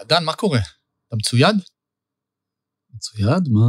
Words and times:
נדן, 0.00 0.24
מה 0.24 0.36
קורה? 0.36 0.60
אתה 1.08 1.16
מצויד? 1.16 1.56
מצויד? 2.94 3.48
מה... 3.50 3.68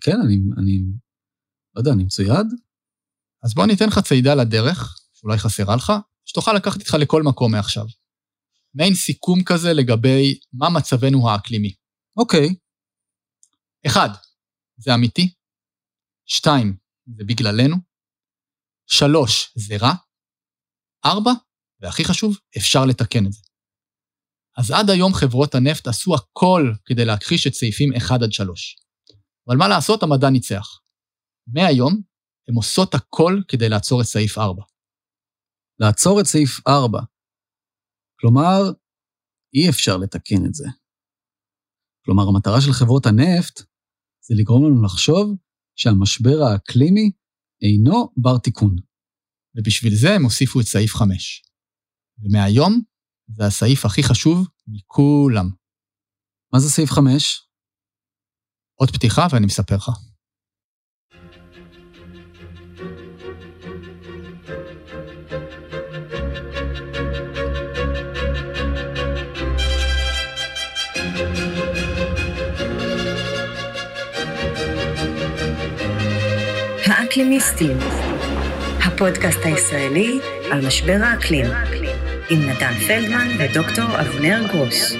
כן, 0.00 0.16
אני, 0.24 0.34
אני... 0.58 0.82
לא 1.74 1.80
יודע, 1.80 1.90
אני 1.92 2.04
מצויד? 2.04 2.46
אז 3.44 3.54
בוא 3.54 3.66
ניתן 3.66 3.86
לך 3.86 3.98
צעידה 3.98 4.34
לדרך, 4.34 4.98
שאולי 5.12 5.38
חסרה 5.38 5.76
לך, 5.76 5.92
שתוכל 6.24 6.52
לקחת 6.52 6.80
איתך 6.80 6.94
לכל 7.00 7.22
מקום 7.22 7.52
מעכשיו. 7.52 7.84
מעין 8.74 8.94
סיכום 8.94 9.44
כזה 9.44 9.68
לגבי 9.72 10.38
מה 10.52 10.66
מצבנו 10.76 11.30
האקלימי. 11.30 11.74
אוקיי. 12.16 12.48
אחד, 13.86 14.08
זה 14.76 14.94
אמיתי. 14.94 15.34
שתיים, 16.26 16.76
זה 17.16 17.24
בגללנו. 17.24 17.76
שלוש, 18.86 19.52
זה 19.56 19.76
רע. 19.80 19.92
ארבע, 21.04 21.30
והכי 21.80 22.04
חשוב, 22.04 22.38
אפשר 22.58 22.84
לתקן 22.84 23.26
את 23.26 23.32
זה. 23.32 23.47
אז 24.58 24.70
עד 24.70 24.90
היום 24.90 25.12
חברות 25.14 25.54
הנפט 25.54 25.86
עשו 25.86 26.14
הכל 26.14 26.72
כדי 26.84 27.04
להכחיש 27.04 27.46
את 27.46 27.54
סעיפים 27.54 27.92
1 27.96 28.22
עד 28.22 28.32
3. 28.32 28.76
אבל 29.48 29.56
מה 29.56 29.68
לעשות, 29.68 30.02
המדע 30.02 30.30
ניצח. 30.30 30.80
מהיום, 31.46 32.02
הן 32.48 32.54
עושות 32.54 32.94
הכל 32.94 33.40
כדי 33.48 33.68
לעצור 33.68 34.00
את 34.00 34.06
סעיף 34.06 34.38
4. 34.38 34.62
לעצור 35.78 36.20
את 36.20 36.26
סעיף 36.26 36.68
4. 36.68 37.00
כלומר, 38.20 38.60
אי 39.54 39.68
אפשר 39.70 39.96
לתקן 39.96 40.46
את 40.46 40.54
זה. 40.54 40.68
כלומר, 42.04 42.22
המטרה 42.28 42.60
של 42.60 42.72
חברות 42.72 43.06
הנפט 43.06 43.58
זה 44.26 44.34
לגרום 44.38 44.64
לנו 44.64 44.82
לחשוב 44.82 45.36
שהמשבר 45.76 46.38
האקלימי 46.42 47.10
אינו 47.62 48.12
בר 48.16 48.38
תיקון. 48.38 48.76
ובשביל 49.56 49.94
זה 49.94 50.14
הם 50.14 50.24
הוסיפו 50.24 50.60
את 50.60 50.64
סעיף 50.64 50.94
5. 50.94 51.42
ומהיום 52.22 52.82
זה 53.28 53.44
הסעיף 53.44 53.84
הכי 53.84 54.02
חשוב 54.02 54.48
מכולם. 54.66 55.50
מה 56.52 56.58
זה 56.58 56.70
סעיף 56.70 56.90
5? 56.90 57.42
עוד 58.74 58.90
פתיחה 58.90 59.26
ואני 59.30 59.46
מספר 59.46 59.76
לך. 59.76 59.90
האקלימיסטים, 76.86 77.78
הפודקאסט 78.86 79.38
הישראלי 79.44 80.20
על 80.52 80.66
משבר 80.66 80.98
האקלים, 81.02 81.46
עם 82.30 82.42
נתן 82.42 82.74
פלדמן 82.86 83.28
ודוקטור 83.38 84.00
אבנר 84.00 84.46
גרוס. 84.52 84.92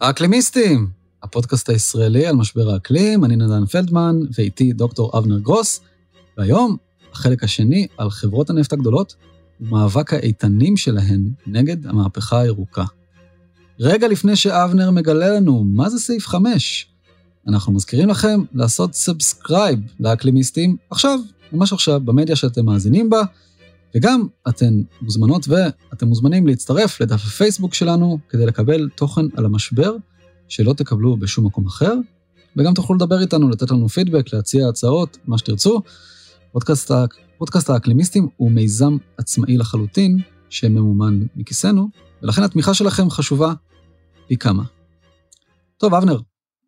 האקלימיסטים, 0.00 0.88
הפודקאסט 1.22 1.68
הישראלי 1.68 2.26
על 2.26 2.36
משבר 2.36 2.70
האקלים, 2.70 3.24
אני 3.24 3.36
נתן 3.36 3.66
פלדמן 3.66 4.16
ואיתי 4.38 4.72
דוקטור 4.72 5.18
אבנר 5.18 5.38
גרוס, 5.38 5.80
והיום 6.38 6.76
החלק 7.12 7.44
השני 7.44 7.86
על 7.96 8.10
חברות 8.10 8.50
הנפט 8.50 8.72
הגדולות 8.72 9.14
ומאבק 9.60 10.12
האיתנים 10.12 10.76
שלהן 10.76 11.30
נגד 11.46 11.86
המהפכה 11.86 12.40
הירוקה. 12.40 12.84
רגע 13.80 14.08
לפני 14.08 14.36
שאבנר 14.36 14.90
מגלה 14.90 15.28
לנו 15.28 15.64
מה 15.64 15.90
זה 15.90 15.98
סעיף 15.98 16.26
5, 16.26 16.86
אנחנו 17.48 17.72
מזכירים 17.72 18.08
לכם 18.08 18.40
לעשות 18.54 18.94
subscribe 18.94 19.78
לאקלימיסטים 20.00 20.76
עכשיו, 20.90 21.18
ממש 21.52 21.72
עכשיו, 21.72 22.00
במדיה 22.00 22.36
שאתם 22.36 22.64
מאזינים 22.64 23.10
בה, 23.10 23.22
וגם 23.96 24.26
אתן 24.48 24.82
מוזמנות 25.02 25.48
ואתם 25.48 26.06
מוזמנים 26.06 26.46
להצטרף 26.46 27.00
לדף 27.00 27.26
הפייסבוק 27.26 27.74
שלנו 27.74 28.18
כדי 28.28 28.46
לקבל 28.46 28.88
תוכן 28.96 29.26
על 29.36 29.44
המשבר 29.44 29.96
שלא 30.48 30.72
תקבלו 30.72 31.16
בשום 31.16 31.46
מקום 31.46 31.66
אחר, 31.66 31.94
וגם 32.56 32.74
תוכלו 32.74 32.96
לדבר 32.96 33.20
איתנו, 33.20 33.50
לתת 33.50 33.70
לנו 33.70 33.88
פידבק, 33.88 34.32
להציע 34.32 34.68
הצעות, 34.68 35.18
מה 35.26 35.38
שתרצו. 35.38 35.82
פודקאסט, 36.52 36.90
פודקאסט 37.38 37.70
האקלימיסטים 37.70 38.28
הוא 38.36 38.50
מיזם 38.50 38.96
עצמאי 39.18 39.56
לחלוטין, 39.56 40.18
שממומן 40.50 41.20
מכיסנו, 41.36 41.88
ולכן 42.22 42.42
התמיכה 42.42 42.74
שלכם 42.74 43.10
חשובה 43.10 43.52
פי 44.28 44.36
כמה. 44.36 44.62
טוב, 45.78 45.94
אבנר, 45.94 46.18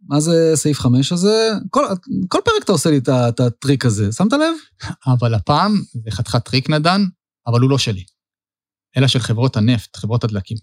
מה 0.08 0.20
זה 0.20 0.52
סעיף 0.54 0.80
5 0.80 1.12
הזה? 1.12 1.50
כל, 1.70 1.84
כל 2.28 2.38
פרק 2.44 2.64
אתה 2.64 2.72
עושה 2.72 2.90
לי 2.90 2.98
את 3.08 3.40
הטריק 3.40 3.86
הזה, 3.86 4.12
שמת 4.12 4.32
לב? 4.32 4.54
אבל 5.06 5.34
הפעם 5.34 5.82
זה 6.04 6.10
חתיכת 6.10 6.44
טריק 6.44 6.70
נדל"ן, 6.70 7.04
אבל 7.46 7.60
הוא 7.60 7.70
לא 7.70 7.78
שלי, 7.78 8.04
אלא 8.96 9.08
של 9.08 9.18
חברות 9.18 9.56
הנפט, 9.56 9.96
חברות 9.96 10.24
הדלקים. 10.24 10.56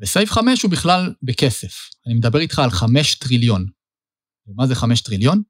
וסעיף 0.00 0.30
5 0.30 0.62
הוא 0.62 0.70
בכלל 0.70 1.14
בכסף. 1.22 1.88
אני 2.06 2.14
מדבר 2.14 2.38
איתך 2.38 2.58
על 2.58 2.70
5 2.70 3.14
טריליון. 3.14 3.66
ומה 4.46 4.66
זה 4.66 4.74
5 4.74 5.00
טריליון? 5.00 5.42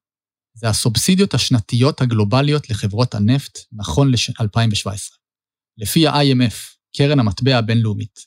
זה 0.55 0.69
הסובסידיות 0.69 1.35
השנתיות 1.35 2.01
הגלובליות 2.01 2.71
לחברות 2.71 3.15
הנפט 3.15 3.59
נכון 3.73 4.11
ל-2017. 4.11 5.17
לפי 5.79 6.07
ה-IMF, 6.07 6.55
קרן 6.97 7.19
המטבע 7.19 7.59
הבינלאומית. 7.59 8.19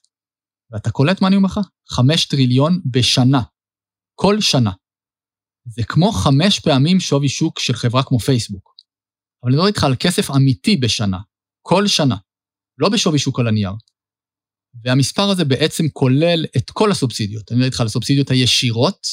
ואתה 0.72 0.92
קולט 0.92 1.22
מה 1.22 1.28
אני 1.28 1.36
אומר 1.36 1.48
לך? 1.48 1.60
5 1.90 2.26
טריליון 2.26 2.82
בשנה. 2.92 3.42
כל 4.16 4.42
שנה. 4.42 4.72
זה 5.66 5.84
כמו 5.84 6.12
חמש 6.12 6.60
פעמים 6.60 7.00
שווי 7.00 7.30
שוק 7.30 7.60
של 7.60 7.74
חברה 7.74 8.04
כמו 8.04 8.20
פייסבוק. 8.20 8.76
אבל 9.44 9.52
אני 9.52 9.56
מדבר 9.56 9.68
איתך 9.68 9.84
על 9.84 9.96
כסף 10.00 10.32
אמיתי 10.36 10.78
בשנה, 10.78 11.18
כל 11.66 11.88
שנה, 11.88 12.16
לא 12.78 12.90
בשווי 12.90 13.20
שוק 13.20 13.40
על 13.40 13.48
הנייר. 13.48 13.72
והמספר 14.84 15.30
הזה 15.30 15.46
בעצם 15.46 15.90
כולל 15.90 16.46
את 16.58 16.72
כל 16.72 16.92
הסובסידיות. 16.92 17.52
אני 17.52 17.58
מדבר 17.58 17.66
איתך 17.66 17.82
על 17.82 17.88
הסובסידיות 17.88 18.32
הישירות 18.32 19.08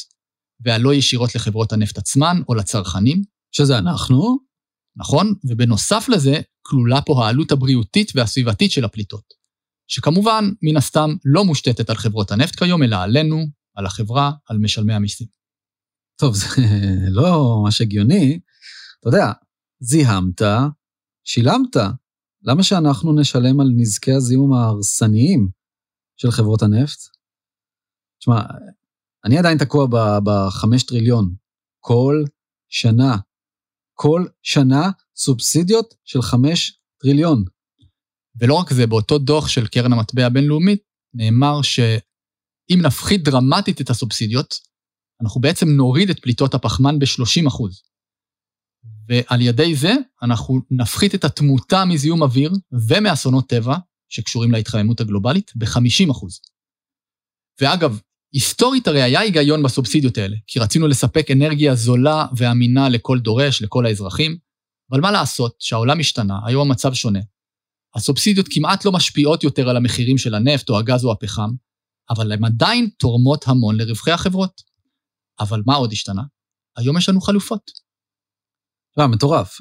והלא 0.64 0.94
ישירות 0.94 1.34
לחברות 1.34 1.72
הנפט 1.72 1.98
עצמן 1.98 2.36
או 2.48 2.54
לצרכנים. 2.54 3.22
שזה 3.52 3.78
אנחנו. 3.78 4.38
נכון, 4.96 5.34
ובנוסף 5.44 6.08
לזה, 6.08 6.40
כלולה 6.62 7.02
פה 7.02 7.24
העלות 7.26 7.52
הבריאותית 7.52 8.12
והסביבתית 8.14 8.72
של 8.72 8.84
הפליטות, 8.84 9.24
שכמובן, 9.90 10.44
מן 10.62 10.76
הסתם, 10.76 11.10
לא 11.24 11.44
מושתתת 11.44 11.90
על 11.90 11.96
חברות 11.96 12.32
הנפט 12.32 12.56
כיום, 12.56 12.82
אלא 12.82 12.96
עלינו, 12.96 13.46
על 13.76 13.86
החברה, 13.86 14.32
על 14.46 14.58
משלמי 14.58 14.94
המיסים. 14.94 15.26
טוב, 16.20 16.34
זה 16.34 16.46
לא 17.08 17.60
ממש 17.62 17.80
הגיוני. 17.80 18.40
אתה 19.00 19.08
יודע, 19.08 19.32
זיהמת, 19.80 20.42
שילמת. 21.24 21.76
למה 22.42 22.62
שאנחנו 22.62 23.20
נשלם 23.20 23.60
על 23.60 23.66
נזקי 23.76 24.12
הזיהום 24.12 24.52
ההרסניים 24.52 25.48
של 26.16 26.30
חברות 26.30 26.62
הנפט? 26.62 26.98
תשמע, 28.20 28.40
אני 29.24 29.38
עדיין 29.38 29.58
תקוע 29.58 29.86
בחמש 30.24 30.82
טריליון. 30.82 31.34
כל 31.80 32.24
שנה. 32.68 33.16
כל 33.94 34.24
שנה 34.42 34.90
סובסידיות 35.16 35.94
של 36.04 36.22
חמש 36.22 36.80
טריליון. 37.02 37.44
ולא 38.40 38.54
רק 38.54 38.72
זה, 38.72 38.86
באותו 38.86 39.18
דוח 39.18 39.48
של 39.48 39.66
קרן 39.66 39.92
המטבע 39.92 40.26
הבינלאומית 40.26 40.82
נאמר 41.14 41.62
ש... 41.62 41.80
אם 42.70 42.78
נפחית 42.86 43.24
דרמטית 43.24 43.80
את 43.80 43.90
הסובסידיות, 43.90 44.54
אנחנו 45.22 45.40
בעצם 45.40 45.68
נוריד 45.68 46.10
את 46.10 46.18
פליטות 46.18 46.54
הפחמן 46.54 46.98
ב-30 46.98 47.48
אחוז. 47.48 47.82
ועל 49.10 49.40
ידי 49.40 49.74
זה 49.74 49.94
אנחנו 50.22 50.60
נפחית 50.70 51.14
את 51.14 51.24
התמותה 51.24 51.84
מזיהום 51.84 52.22
אוויר 52.22 52.52
ומאסונות 52.88 53.48
טבע 53.48 53.76
שקשורים 54.08 54.50
להתחממות 54.50 55.00
הגלובלית 55.00 55.52
ב-50 55.56 56.10
אחוז. 56.10 56.40
ואגב, 57.60 58.00
היסטורית 58.32 58.88
הרי 58.88 59.02
היה 59.02 59.20
היגיון 59.20 59.62
בסובסידיות 59.62 60.18
האלה, 60.18 60.36
כי 60.46 60.58
רצינו 60.58 60.88
לספק 60.88 61.30
אנרגיה 61.30 61.74
זולה 61.74 62.26
ואמינה 62.36 62.88
לכל 62.88 63.18
דורש, 63.18 63.62
לכל 63.62 63.86
האזרחים, 63.86 64.38
אבל 64.90 65.00
מה 65.00 65.10
לעשות 65.10 65.56
שהעולם 65.58 66.00
השתנה, 66.00 66.38
היום 66.46 66.68
המצב 66.68 66.94
שונה. 66.94 67.20
הסובסידיות 67.94 68.46
כמעט 68.50 68.84
לא 68.84 68.92
משפיעות 68.92 69.44
יותר 69.44 69.68
על 69.68 69.76
המחירים 69.76 70.18
של 70.18 70.34
הנפט 70.34 70.70
או 70.70 70.78
הגז 70.78 71.04
או 71.04 71.12
הפחם, 71.12 71.50
אבל 72.10 72.32
הן 72.32 72.44
עדיין 72.44 72.88
תורמות 72.98 73.48
המון 73.48 73.76
לרווחי 73.76 74.10
החברות. 74.10 74.62
אבל 75.40 75.62
מה 75.66 75.74
עוד 75.74 75.92
השתנה? 75.92 76.22
היום 76.76 76.98
יש 76.98 77.08
לנו 77.08 77.20
חלופות. 77.20 77.89
לא, 78.96 79.06
מטורף. 79.06 79.58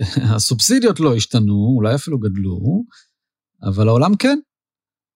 הסובסידיות 0.34 1.00
לא 1.00 1.14
השתנו, 1.14 1.74
אולי 1.76 1.94
אפילו 1.94 2.18
גדלו, 2.18 2.84
אבל 3.62 3.88
העולם 3.88 4.16
כן. 4.16 4.38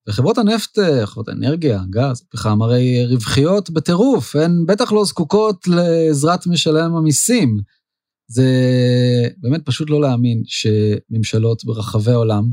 וחברות 0.09 0.38
הנפט, 0.38 0.79
חברות 1.05 1.29
האנרגיה, 1.29 1.82
גז, 1.91 2.26
פחם, 2.31 2.62
הרי 2.62 3.06
רווחיות 3.06 3.70
בטירוף, 3.70 4.37
הן 4.37 4.67
בטח 4.67 4.93
לא 4.93 5.05
זקוקות 5.05 5.67
לעזרת 5.67 6.47
משלם 6.47 6.94
המיסים. 6.97 7.59
זה 8.31 8.49
באמת 9.38 9.61
פשוט 9.65 9.91
לא 9.91 10.00
להאמין 10.00 10.43
שממשלות 10.44 11.65
ברחבי 11.65 12.11
העולם 12.11 12.44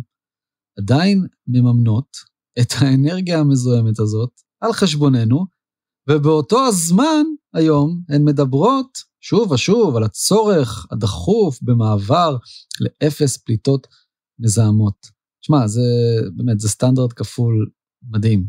עדיין 0.80 1.28
מממנות 1.48 2.18
את 2.60 2.74
האנרגיה 2.78 3.40
המזוהמת 3.40 4.00
הזאת 4.00 4.30
על 4.62 4.74
חשבוננו, 4.74 5.46
ובאותו 6.10 6.66
הזמן 6.66 7.24
היום 7.54 8.02
הן 8.10 8.24
מדברות 8.26 9.09
שוב 9.21 9.51
ושוב 9.51 9.95
על 9.95 10.04
הצורך 10.04 10.88
הדחוף 10.92 11.60
במעבר 11.62 12.38
לאפס 12.80 13.38
פליטות 13.38 13.88
מזהמות. 14.39 15.07
שמע, 15.42 15.68
זה 15.68 15.81
באמת, 16.36 16.60
זה 16.60 16.69
סטנדרט 16.69 17.13
כפול 17.16 17.69
מדהים. 18.10 18.48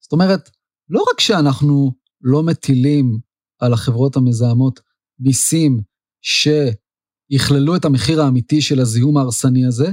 זאת 0.00 0.12
אומרת, 0.12 0.50
לא 0.88 1.04
רק 1.12 1.20
שאנחנו 1.20 1.92
לא 2.20 2.42
מטילים 2.42 3.18
על 3.58 3.72
החברות 3.72 4.16
המזהמות 4.16 4.80
מיסים 5.18 5.80
שיכללו 6.24 7.76
את 7.76 7.84
המחיר 7.84 8.22
האמיתי 8.22 8.60
של 8.62 8.80
הזיהום 8.80 9.16
ההרסני 9.16 9.66
הזה, 9.66 9.92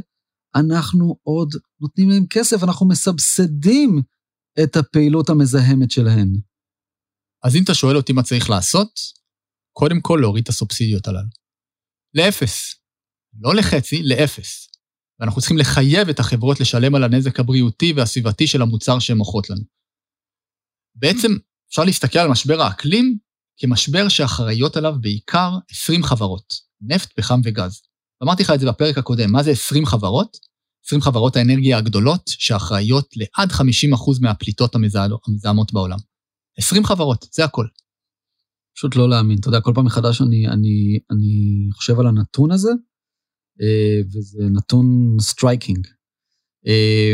אנחנו 0.55 1.17
עוד 1.23 1.53
נותנים 1.81 2.09
להם 2.09 2.25
כסף, 2.29 2.63
אנחנו 2.63 2.87
מסבסדים 2.87 4.01
את 4.63 4.75
הפעילות 4.75 5.29
המזהמת 5.29 5.91
שלהן. 5.91 6.33
אז 7.43 7.55
אם 7.55 7.63
אתה 7.63 7.73
שואל 7.73 7.97
אותי 7.97 8.13
מה 8.13 8.23
צריך 8.23 8.49
לעשות, 8.49 8.89
קודם 9.77 10.01
כל 10.01 10.17
להוריד 10.21 10.43
את 10.43 10.49
הסובסידיות 10.49 11.07
הללו. 11.07 11.29
לאפס. 12.13 12.75
לא 13.39 13.55
לחצי, 13.55 14.03
לאפס. 14.03 14.67
ואנחנו 15.19 15.41
צריכים 15.41 15.57
לחייב 15.57 16.09
את 16.09 16.19
החברות 16.19 16.59
לשלם 16.59 16.95
על 16.95 17.03
הנזק 17.03 17.39
הבריאותי 17.39 17.93
והסביבתי 17.93 18.47
של 18.47 18.61
המוצר 18.61 18.99
שהן 18.99 19.17
מוכרות 19.17 19.49
לנו. 19.49 19.61
בעצם 20.95 21.31
אפשר 21.69 21.83
להסתכל 21.83 22.19
על 22.19 22.27
משבר 22.27 22.61
האקלים 22.61 23.17
כמשבר 23.57 24.09
שאחראיות 24.09 24.77
עליו 24.77 24.93
בעיקר 25.01 25.51
20 25.71 26.03
חברות, 26.03 26.53
נפט, 26.81 27.11
פחם 27.11 27.41
וגז. 27.43 27.81
אמרתי 28.23 28.43
לך 28.43 28.51
את 28.55 28.59
זה 28.59 28.67
בפרק 28.67 28.97
הקודם, 28.97 29.31
מה 29.31 29.43
זה 29.43 29.51
20 29.51 29.85
חברות? 29.85 30.37
20 30.85 31.01
חברות 31.01 31.35
האנרגיה 31.35 31.77
הגדולות 31.77 32.21
שאחראיות 32.27 33.13
לעד 33.15 33.51
50% 33.51 33.55
מהפליטות 34.21 34.75
המזהמות 34.75 35.73
בעולם. 35.73 35.97
20 36.57 36.85
חברות, 36.85 37.25
זה 37.31 37.45
הכל. 37.45 37.67
פשוט 38.75 38.95
לא 38.95 39.09
להאמין. 39.09 39.37
אתה 39.39 39.47
יודע, 39.47 39.61
כל 39.61 39.71
פעם 39.75 39.85
מחדש 39.85 40.21
אני, 40.21 40.47
אני, 40.47 40.99
אני 41.11 41.67
חושב 41.71 41.99
על 41.99 42.07
הנתון 42.07 42.51
הזה, 42.51 42.71
אה, 43.61 44.01
וזה 44.07 44.43
נתון 44.51 45.17
striking. 45.19 45.87
אה, 46.67 47.13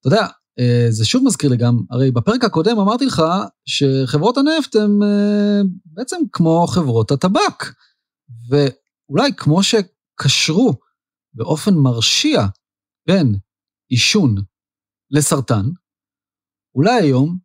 אתה 0.00 0.08
יודע, 0.08 0.26
אה, 0.58 0.86
זה 0.90 1.04
שוב 1.04 1.24
מזכיר 1.24 1.50
לי 1.50 1.56
גם, 1.56 1.80
הרי 1.90 2.10
בפרק 2.10 2.44
הקודם 2.44 2.78
אמרתי 2.78 3.06
לך 3.06 3.22
שחברות 3.66 4.36
הנפט 4.36 4.76
הן 4.76 4.98
בעצם 5.84 6.16
כמו 6.32 6.66
חברות 6.66 7.10
הטבק, 7.10 7.64
ואולי 8.50 9.30
כמו 9.36 9.60
שקשרו 9.62 10.74
באופן 11.34 11.74
מרשיע 11.74 12.46
בין 13.08 13.34
עישון 13.88 14.34
לסרטן, 15.10 15.64
אולי 16.74 17.00
היום 17.00 17.38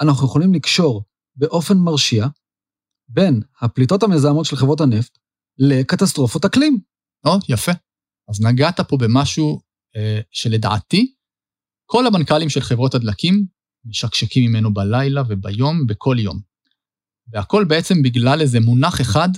אנחנו 0.00 0.26
יכולים 0.26 0.54
לקשור 0.54 1.04
באופן 1.36 1.74
מרשיע 1.78 2.26
בין 3.08 3.40
הפליטות 3.60 4.02
המזהמות 4.02 4.46
של 4.46 4.56
חברות 4.56 4.80
הנפט 4.80 5.18
לקטסטרופות 5.58 6.44
אקלים. 6.44 6.78
או, 7.26 7.32
יפה. 7.48 7.72
אז 8.28 8.40
נגעת 8.40 8.80
פה 8.80 8.96
במשהו 8.96 9.60
אה, 9.96 10.20
שלדעתי, 10.30 11.14
כל 11.86 12.06
המנכ"לים 12.06 12.48
של 12.48 12.60
חברות 12.60 12.94
הדלקים 12.94 13.46
משקשקים 13.84 14.50
ממנו 14.50 14.74
בלילה 14.74 15.22
וביום, 15.28 15.86
בכל 15.86 16.16
יום. 16.18 16.40
והכל 17.32 17.64
בעצם 17.68 17.94
בגלל 18.02 18.40
איזה 18.40 18.60
מונח 18.60 19.00
אחד, 19.00 19.28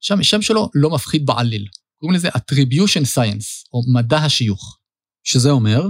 שהשם 0.00 0.42
שלו 0.42 0.70
לא 0.74 0.90
מפחיד 0.90 1.26
בעליל. 1.26 1.68
קוראים 2.00 2.16
לזה 2.16 2.28
attribution 2.28 3.04
science, 3.16 3.68
או 3.72 3.80
מדע 3.94 4.18
השיוך. 4.18 4.78
שזה 5.26 5.50
אומר? 5.50 5.80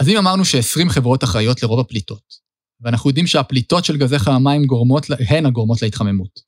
אז 0.00 0.08
אם 0.08 0.16
אמרנו 0.18 0.44
ש-20 0.44 0.88
חברות 0.88 1.24
אחראיות 1.24 1.62
לרוב 1.62 1.80
הפליטות, 1.80 2.22
ואנחנו 2.82 3.10
יודעים 3.10 3.26
שהפליטות 3.26 3.84
של 3.84 3.96
גזי 3.96 4.18
חממה 4.18 4.50
גורמות, 4.66 5.06
הן 5.28 5.46
הגורמות 5.46 5.82
להתחממות. 5.82 6.40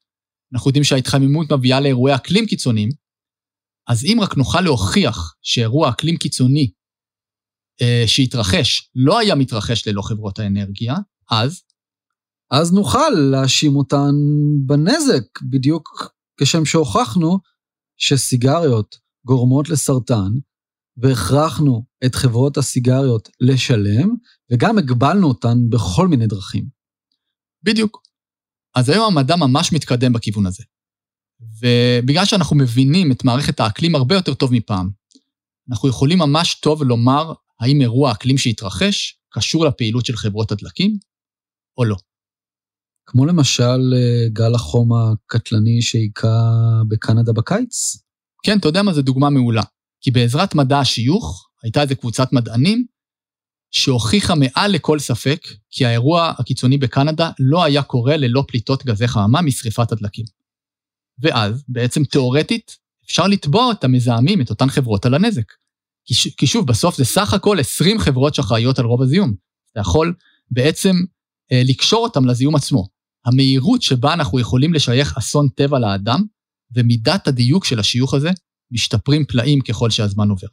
אנחנו 0.54 0.68
יודעים 0.68 0.84
שההתחממות 0.84 1.52
מביאה 1.52 1.80
לאירועי 1.80 2.14
אקלים 2.14 2.46
קיצוניים, 2.46 2.88
אז 3.88 4.04
אם 4.04 4.18
רק 4.20 4.36
נוכל 4.36 4.60
להוכיח 4.60 5.34
שאירוע 5.42 5.90
אקלים 5.90 6.16
קיצוני 6.16 6.70
אה, 7.82 8.04
שהתרחש 8.06 8.90
לא 8.94 9.18
היה 9.18 9.34
מתרחש 9.34 9.88
ללא 9.88 10.02
חברות 10.02 10.38
האנרגיה, 10.38 10.94
אז? 11.30 11.62
אז 12.50 12.72
נוכל 12.72 13.10
להאשים 13.30 13.76
אותן 13.76 14.14
בנזק, 14.66 15.22
בדיוק 15.50 16.12
כשם 16.40 16.64
שהוכחנו 16.64 17.38
שסיגריות 17.96 18.96
גורמות 19.26 19.68
לסרטן, 19.68 20.32
והכרחנו 20.96 21.84
את 22.06 22.14
חברות 22.14 22.56
הסיגריות 22.56 23.28
לשלם, 23.40 24.08
וגם 24.52 24.78
הגבלנו 24.78 25.28
אותן 25.28 25.58
בכל 25.70 26.08
מיני 26.08 26.26
דרכים. 26.26 26.64
בדיוק. 27.62 28.02
אז 28.74 28.88
היום 28.88 29.04
המדע 29.04 29.36
ממש 29.36 29.72
מתקדם 29.72 30.12
בכיוון 30.12 30.46
הזה. 30.46 30.64
ובגלל 31.60 32.24
שאנחנו 32.24 32.56
מבינים 32.56 33.12
את 33.12 33.24
מערכת 33.24 33.60
האקלים 33.60 33.94
הרבה 33.94 34.14
יותר 34.14 34.34
טוב 34.34 34.52
מפעם, 34.52 34.90
אנחנו 35.70 35.88
יכולים 35.88 36.18
ממש 36.18 36.54
טוב 36.54 36.82
לומר 36.82 37.32
האם 37.60 37.80
אירוע 37.80 38.10
האקלים 38.10 38.38
שהתרחש 38.38 39.18
קשור 39.30 39.64
לפעילות 39.66 40.06
של 40.06 40.16
חברות 40.16 40.52
הדלקים 40.52 40.98
או 41.78 41.84
לא. 41.84 41.96
כמו 43.06 43.26
למשל 43.26 43.94
אה, 43.94 44.28
גל 44.32 44.54
החום 44.54 44.90
הקטלני 44.92 45.82
שהיכה 45.82 46.50
בקנדה 46.88 47.32
בקיץ? 47.32 47.96
כן, 48.42 48.58
אתה 48.58 48.68
יודע 48.68 48.82
מה, 48.82 48.92
זו 48.92 49.02
דוגמה 49.02 49.30
מעולה. 49.30 49.62
כי 50.04 50.10
בעזרת 50.10 50.54
מדע 50.54 50.78
השיוך, 50.78 51.48
הייתה 51.62 51.82
איזו 51.82 51.96
קבוצת 51.96 52.32
מדענים 52.32 52.86
שהוכיחה 53.70 54.34
מעל 54.34 54.70
לכל 54.72 54.98
ספק 54.98 55.40
כי 55.70 55.86
האירוע 55.86 56.32
הקיצוני 56.38 56.78
בקנדה 56.78 57.30
לא 57.38 57.64
היה 57.64 57.82
קורה 57.82 58.16
ללא 58.16 58.44
פליטות 58.48 58.84
גזי 58.84 59.08
חממה 59.08 59.42
משרפת 59.42 59.92
הדלקים. 59.92 60.24
ואז, 61.22 61.64
בעצם 61.68 62.04
תיאורטית, 62.04 62.76
אפשר 63.06 63.26
לתבוע 63.26 63.72
את 63.72 63.84
המזהמים, 63.84 64.40
את 64.40 64.50
אותן 64.50 64.68
חברות, 64.68 65.06
על 65.06 65.14
הנזק. 65.14 65.52
כי 66.36 66.46
שוב, 66.46 66.66
בסוף 66.66 66.96
זה 66.96 67.04
סך 67.04 67.34
הכל 67.34 67.60
20 67.60 67.98
חברות 67.98 68.34
שאחראיות 68.34 68.78
על 68.78 68.84
רוב 68.84 69.02
הזיהום. 69.02 69.34
אתה 69.72 69.80
יכול 69.80 70.14
בעצם 70.50 70.96
אה, 71.52 71.62
לקשור 71.64 72.02
אותם 72.02 72.24
לזיהום 72.24 72.56
עצמו. 72.56 72.88
המהירות 73.26 73.82
שבה 73.82 74.12
אנחנו 74.12 74.40
יכולים 74.40 74.74
לשייך 74.74 75.18
אסון 75.18 75.48
טבע 75.48 75.78
לאדם, 75.78 76.24
ומידת 76.74 77.28
הדיוק 77.28 77.64
של 77.64 77.78
השיוך 77.78 78.14
הזה, 78.14 78.30
משתפרים 78.72 79.24
פלאים 79.24 79.60
ככל 79.60 79.90
שהזמן 79.90 80.28
עובר. 80.28 80.48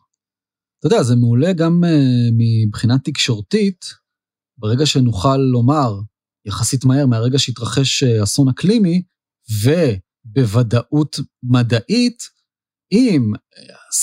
אתה 0.80 0.88
יודע, 0.88 1.04
זה 1.04 1.16
מעולה 1.16 1.54
גם 1.54 1.84
אה, 1.84 1.88
מבחינה 2.38 3.00
תקשורתית, 3.00 3.86
ברגע 4.58 4.86
שנוכל 4.86 5.38
לומר, 5.38 6.00
יחסית 6.48 6.86
מהר, 6.86 7.06
מהרגע 7.06 7.40
שהתרחש 7.40 8.04
אה, 8.04 8.24
אסון 8.24 8.50
אקלימי, 8.50 9.04
ובוודאות 9.64 11.20
מדעית, 11.44 12.24
אם 12.92 13.32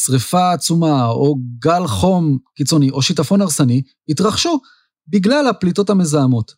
שריפה 0.04 0.52
עצומה, 0.52 1.06
או 1.06 1.36
גל 1.58 1.86
חום 1.86 2.38
קיצוני, 2.54 2.90
או 2.90 3.02
שיטפון 3.02 3.40
הרסני, 3.40 3.82
יתרחשו 4.08 4.60
בגלל 5.08 5.46
הפליטות 5.46 5.90
המזהמות. 5.90 6.52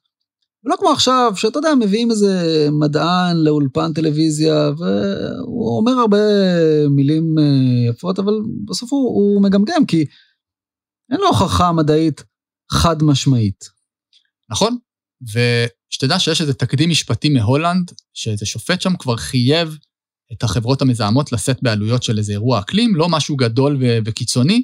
ולא 0.64 0.76
כמו 0.78 0.88
עכשיו, 0.90 1.32
שאתה 1.36 1.58
יודע, 1.58 1.74
מביאים 1.80 2.10
איזה 2.10 2.66
מדען 2.80 3.36
לאולפן 3.36 3.92
טלוויזיה, 3.92 4.70
והוא 4.78 5.78
אומר 5.78 5.92
הרבה 5.92 6.18
מילים 6.90 7.34
אה, 7.38 7.90
יפות, 7.90 8.18
אבל 8.18 8.32
בסוף 8.64 8.92
הוא, 8.92 9.08
הוא 9.08 9.42
מגמגם, 9.42 9.86
כי 9.86 10.04
אין 11.12 11.20
לו 11.20 11.28
הוכחה 11.28 11.72
מדעית 11.72 12.24
חד 12.72 13.02
משמעית. 13.02 13.64
נכון, 14.50 14.78
ושתדע 15.22 16.18
שיש 16.18 16.40
איזה 16.40 16.54
תקדים 16.54 16.90
משפטי 16.90 17.28
מהולנד, 17.28 17.90
שאיזה 18.14 18.46
שופט 18.46 18.80
שם 18.80 18.96
כבר 18.96 19.16
חייב 19.16 19.78
את 20.32 20.42
החברות 20.42 20.82
המזהמות 20.82 21.32
לשאת 21.32 21.62
בעלויות 21.62 22.02
של 22.02 22.18
איזה 22.18 22.32
אירוע 22.32 22.60
אקלים, 22.60 22.96
לא 22.96 23.08
משהו 23.08 23.36
גדול 23.36 23.76
ו- 23.80 23.98
וקיצוני, 24.04 24.62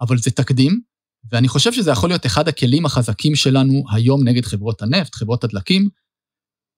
אבל 0.00 0.18
זה 0.18 0.30
תקדים, 0.30 0.80
ואני 1.30 1.48
חושב 1.48 1.72
שזה 1.72 1.90
יכול 1.90 2.10
להיות 2.10 2.26
אחד 2.26 2.48
הכלים 2.48 2.86
החזקים 2.86 3.34
שלנו 3.34 3.84
היום 3.92 4.28
נגד 4.28 4.44
חברות 4.44 4.82
הנפט, 4.82 5.14
חברות 5.14 5.44
הדלקים, 5.44 5.88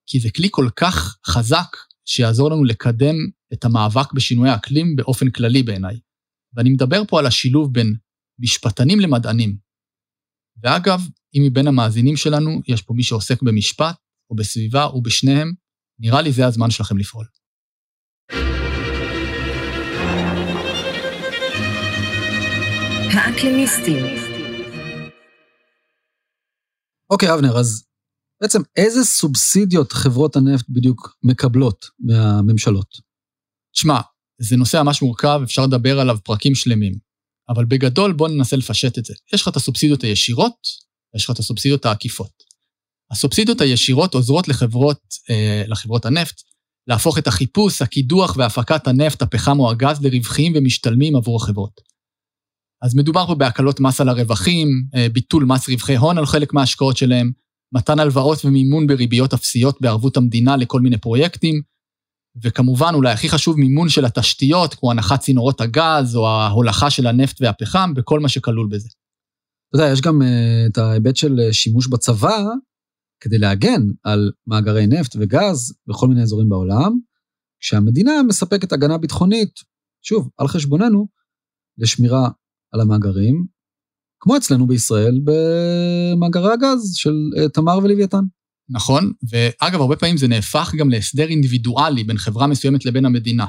כי 0.09 0.19
זה 0.19 0.29
כלי 0.35 0.47
כל 0.51 0.69
כך 0.75 1.17
חזק 1.27 1.77
שיעזור 2.05 2.51
לנו 2.51 2.63
לקדם 2.63 3.15
את 3.53 3.65
המאבק 3.65 4.13
בשינויי 4.13 4.51
האקלים 4.51 4.95
באופן 4.95 5.29
כללי 5.29 5.63
בעיניי. 5.63 5.99
ואני 6.53 6.69
מדבר 6.69 7.01
פה 7.07 7.19
על 7.19 7.25
השילוב 7.25 7.73
בין 7.73 7.95
משפטנים 8.39 8.99
למדענים. 8.99 9.57
ואגב, 10.63 11.01
אם 11.35 11.41
מבין 11.45 11.67
המאזינים 11.67 12.17
שלנו 12.17 12.61
יש 12.67 12.81
פה 12.81 12.93
מי 12.93 13.03
שעוסק 13.03 13.41
במשפט, 13.41 13.95
או 14.29 14.35
בסביבה, 14.35 14.85
או 14.85 15.01
בשניהם, 15.01 15.53
נראה 15.99 16.21
לי 16.21 16.31
זה 16.31 16.45
הזמן 16.45 16.71
שלכם 16.71 16.97
לפעול. 16.97 17.25
האקלימיסטים 23.13 24.26
אוקיי, 27.09 27.33
אבנר, 27.33 27.57
אז 27.57 27.83
בעצם 28.41 28.61
איזה 28.75 29.03
סובסידיות 29.03 29.91
חברות 29.91 30.35
הנפט 30.35 30.65
בדיוק 30.69 31.17
מקבלות 31.23 31.85
מהממשלות? 31.99 32.97
תשמע, 33.73 33.99
זה 34.41 34.55
נושא 34.55 34.81
ממש 34.83 35.01
מורכב, 35.01 35.39
אפשר 35.43 35.65
לדבר 35.65 35.99
עליו 35.99 36.17
פרקים 36.23 36.55
שלמים. 36.55 36.93
אבל 37.49 37.65
בגדול 37.65 38.13
בוא 38.13 38.27
ננסה 38.27 38.55
לפשט 38.55 38.97
את 38.97 39.05
זה. 39.05 39.13
יש 39.33 39.41
לך 39.41 39.47
את 39.47 39.55
הסובסידיות 39.55 40.03
הישירות, 40.03 40.67
יש 41.15 41.25
לך 41.25 41.31
את 41.31 41.39
הסובסידיות 41.39 41.85
העקיפות. 41.85 42.43
הסובסידיות 43.11 43.61
הישירות 43.61 44.13
עוזרות 44.13 44.47
לחברות, 44.47 44.99
אה, 45.29 45.63
לחברות 45.67 46.05
הנפט 46.05 46.41
להפוך 46.87 47.17
את 47.17 47.27
החיפוש, 47.27 47.81
הקידוח 47.81 48.37
והפקת 48.37 48.87
הנפט, 48.87 49.21
הפחם 49.21 49.59
או 49.59 49.71
הגז 49.71 50.01
לרווחיים 50.01 50.53
ומשתלמים 50.55 51.15
עבור 51.15 51.43
החברות. 51.43 51.81
אז 52.81 52.95
מדובר 52.95 53.27
פה 53.27 53.35
בהקלות 53.35 53.79
מס 53.79 54.01
על 54.01 54.09
הרווחים, 54.09 54.67
אה, 54.95 55.07
ביטול 55.13 55.45
מס 55.45 55.69
רווחי 55.69 55.95
הון 55.95 56.17
על 56.17 56.25
חלק 56.25 56.53
מההשקעות 56.53 56.97
שלהם, 56.97 57.31
מתן 57.73 57.99
הלוואות 57.99 58.45
ומימון 58.45 58.87
בריביות 58.87 59.33
אפסיות 59.33 59.81
בערבות 59.81 60.17
המדינה 60.17 60.57
לכל 60.57 60.81
מיני 60.81 60.97
פרויקטים, 60.97 61.61
וכמובן, 62.43 62.91
אולי 62.93 63.11
הכי 63.11 63.29
חשוב, 63.29 63.59
מימון 63.59 63.89
של 63.89 64.05
התשתיות, 64.05 64.73
כמו 64.73 64.91
הנחת 64.91 65.19
צינורות 65.19 65.61
הגז 65.61 66.15
או 66.15 66.27
ההולכה 66.27 66.89
של 66.89 67.07
הנפט 67.07 67.41
והפחם, 67.41 67.93
וכל 67.97 68.19
מה 68.19 68.29
שכלול 68.29 68.67
בזה. 68.71 68.89
אתה 69.69 69.77
יודע, 69.77 69.93
יש 69.93 70.01
גם 70.01 70.21
uh, 70.21 70.25
את 70.71 70.77
ההיבט 70.77 71.15
של 71.15 71.35
uh, 71.39 71.53
שימוש 71.53 71.87
בצבא 71.87 72.43
כדי 73.19 73.37
להגן 73.37 73.81
על 74.03 74.31
מאגרי 74.47 74.87
נפט 74.87 75.15
וגז 75.19 75.73
בכל 75.87 76.07
מיני 76.07 76.21
אזורים 76.21 76.49
בעולם, 76.49 76.99
כשהמדינה 77.59 78.11
מספקת 78.27 78.71
הגנה 78.71 78.97
ביטחונית, 78.97 79.49
שוב, 80.01 80.29
על 80.37 80.47
חשבוננו, 80.47 81.07
לשמירה 81.77 82.29
על 82.73 82.81
המאגרים, 82.81 83.45
כמו 84.19 84.37
אצלנו 84.37 84.67
בישראל 84.67 85.19
במאגרי 85.23 86.53
הגז 86.53 86.95
של 86.95 87.13
uh, 87.35 87.49
תמר 87.49 87.77
ולוויתן. 87.83 88.23
נכון, 88.69 89.11
ואגב, 89.29 89.81
הרבה 89.81 89.95
פעמים 89.95 90.17
זה 90.17 90.27
נהפך 90.27 90.71
גם 90.77 90.89
להסדר 90.89 91.27
אינדיבידואלי 91.27 92.03
בין 92.03 92.17
חברה 92.17 92.47
מסוימת 92.47 92.85
לבין 92.85 93.05
המדינה. 93.05 93.45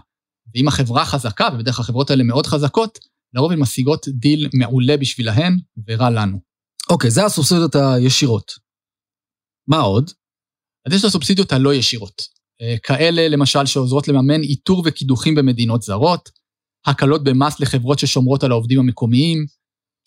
ואם 0.55 0.69
החברה 0.69 1.05
חזקה, 1.05 1.49
ובדרך 1.55 1.77
כלל 1.77 1.83
החברות 1.83 2.11
האלה 2.11 2.25
מאוד 2.25 2.47
חזקות, 2.47 2.99
לרוב 3.35 3.53
הן 3.53 3.59
משיגות 3.59 4.09
דיל 4.09 4.49
מעולה 4.55 4.97
בשבילהן 4.97 5.59
ורע 5.87 6.11
לנו. 6.11 6.41
אוקיי, 6.91 7.11
זה 7.11 7.25
הסובסידיות 7.25 7.75
הישירות. 7.75 8.53
מה 9.69 9.79
עוד? 9.79 10.11
אז 10.87 10.93
יש 10.93 11.01
את 11.01 11.05
הסובסידיות 11.05 11.53
הלא 11.53 11.75
ישירות. 11.75 12.23
אה, 12.63 12.77
כאלה, 12.83 13.29
למשל, 13.29 13.67
שעוזרות 13.67 14.09
לממן 14.09 14.43
איתור 14.43 14.83
וקידוחים 14.87 15.35
במדינות 15.35 15.83
זרות, 15.83 16.31
הקלות 16.87 17.25
במס 17.25 17.61
לחברות 17.61 17.99
ששומרות 17.99 18.45
על 18.45 18.51
העובדים 18.51 18.81
המקומיים, 18.81 19.47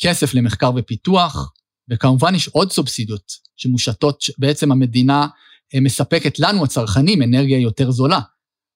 כסף 0.02 0.34
למחקר 0.34 0.72
ופיתוח, 0.76 1.54
וכמובן 1.90 2.36
יש 2.36 2.48
עוד 2.48 2.72
סובסידיות 2.72 3.32
שמושתות, 3.58 4.24
בעצם 4.38 4.72
המדינה 4.72 5.28
אה, 5.76 5.80
מספקת 5.80 6.40
לנו, 6.40 6.64
הצרכנים, 6.64 7.22
אנרגיה 7.22 7.60
יותר 7.60 7.92
זולה, 7.92 8.20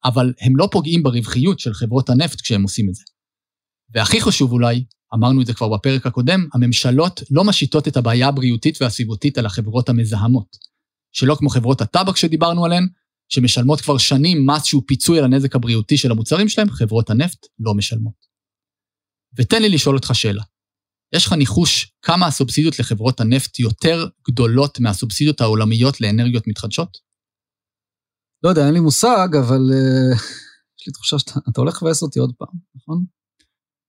אבל 0.06 0.34
הם 0.42 0.56
לא 0.56 0.70
פוגעים 0.72 1.04
ברווחיות 1.04 1.60
של 1.60 1.74
חברות 1.74 2.10
הנפט 2.10 2.42
כשהם 2.42 2.64
עושים 2.64 2.90
את 2.90 2.96
זה. 2.96 3.04
והכי 3.94 4.22
חשוב 4.22 4.52
אולי, 4.52 4.84
אמרנו 5.14 5.42
את 5.42 5.46
זה 5.46 5.54
כבר 5.54 5.70
בפרק 5.78 6.06
הקודם, 6.06 6.48
הממשלות 6.54 7.24
לא 7.32 7.44
משיתות 7.44 7.88
את 7.88 7.98
הבעיה 7.98 8.28
הבריאותית 8.28 8.82
והסביבתית 8.82 9.38
על 9.38 9.46
החברות 9.46 9.90
המזהמות. 9.90 10.58
שלא 11.12 11.36
כמו 11.36 11.50
חברות 11.50 11.82
הטבק 11.82 12.16
שדיברנו 12.16 12.66
עליהן, 12.66 12.88
שמשלמות 13.29 13.82
כבר 13.82 13.98
שנים 13.98 14.46
מס 14.48 14.63
שהוא 14.63 14.84
פיצוי 14.88 15.20
על 15.20 15.25
הנזק 15.25 15.55
הבריאותי 15.55 15.98
של 15.98 16.12
המוצרים 16.12 16.50
שלהם, 16.50 16.70
חברות 16.70 17.10
הנפט 17.10 17.46
לא 17.60 17.74
משלמות. 17.74 18.25
ותן 19.38 19.62
לי 19.62 19.70
לשאול 19.70 19.96
אותך 19.96 20.10
שאלה. 20.13 20.44
יש 21.15 21.25
לך 21.25 21.34
ניחוש 21.34 21.91
כמה 22.01 22.27
הסובסידיות 22.27 22.79
לחברות 22.79 23.22
הנפט 23.22 23.60
יותר 23.60 24.08
גדולות 24.27 24.79
מהסובסידיות 24.79 25.41
העולמיות 25.41 26.01
לאנרגיות 26.01 26.48
מתחדשות? 26.48 26.98
לא 28.44 28.50
יודע, 28.50 28.65
אין 28.65 28.74
לי 28.74 28.79
מושג, 28.79 29.27
אבל 29.39 29.62
uh, 29.72 30.15
יש 30.79 30.88
לי 30.88 30.94
תחושה 30.94 31.20
שאתה 31.20 31.62
הולך 31.62 31.84
לבאס 31.84 32.01
אותי 32.01 32.20
עוד 32.20 32.34
פעם, 32.38 32.58
נכון? 32.75 33.05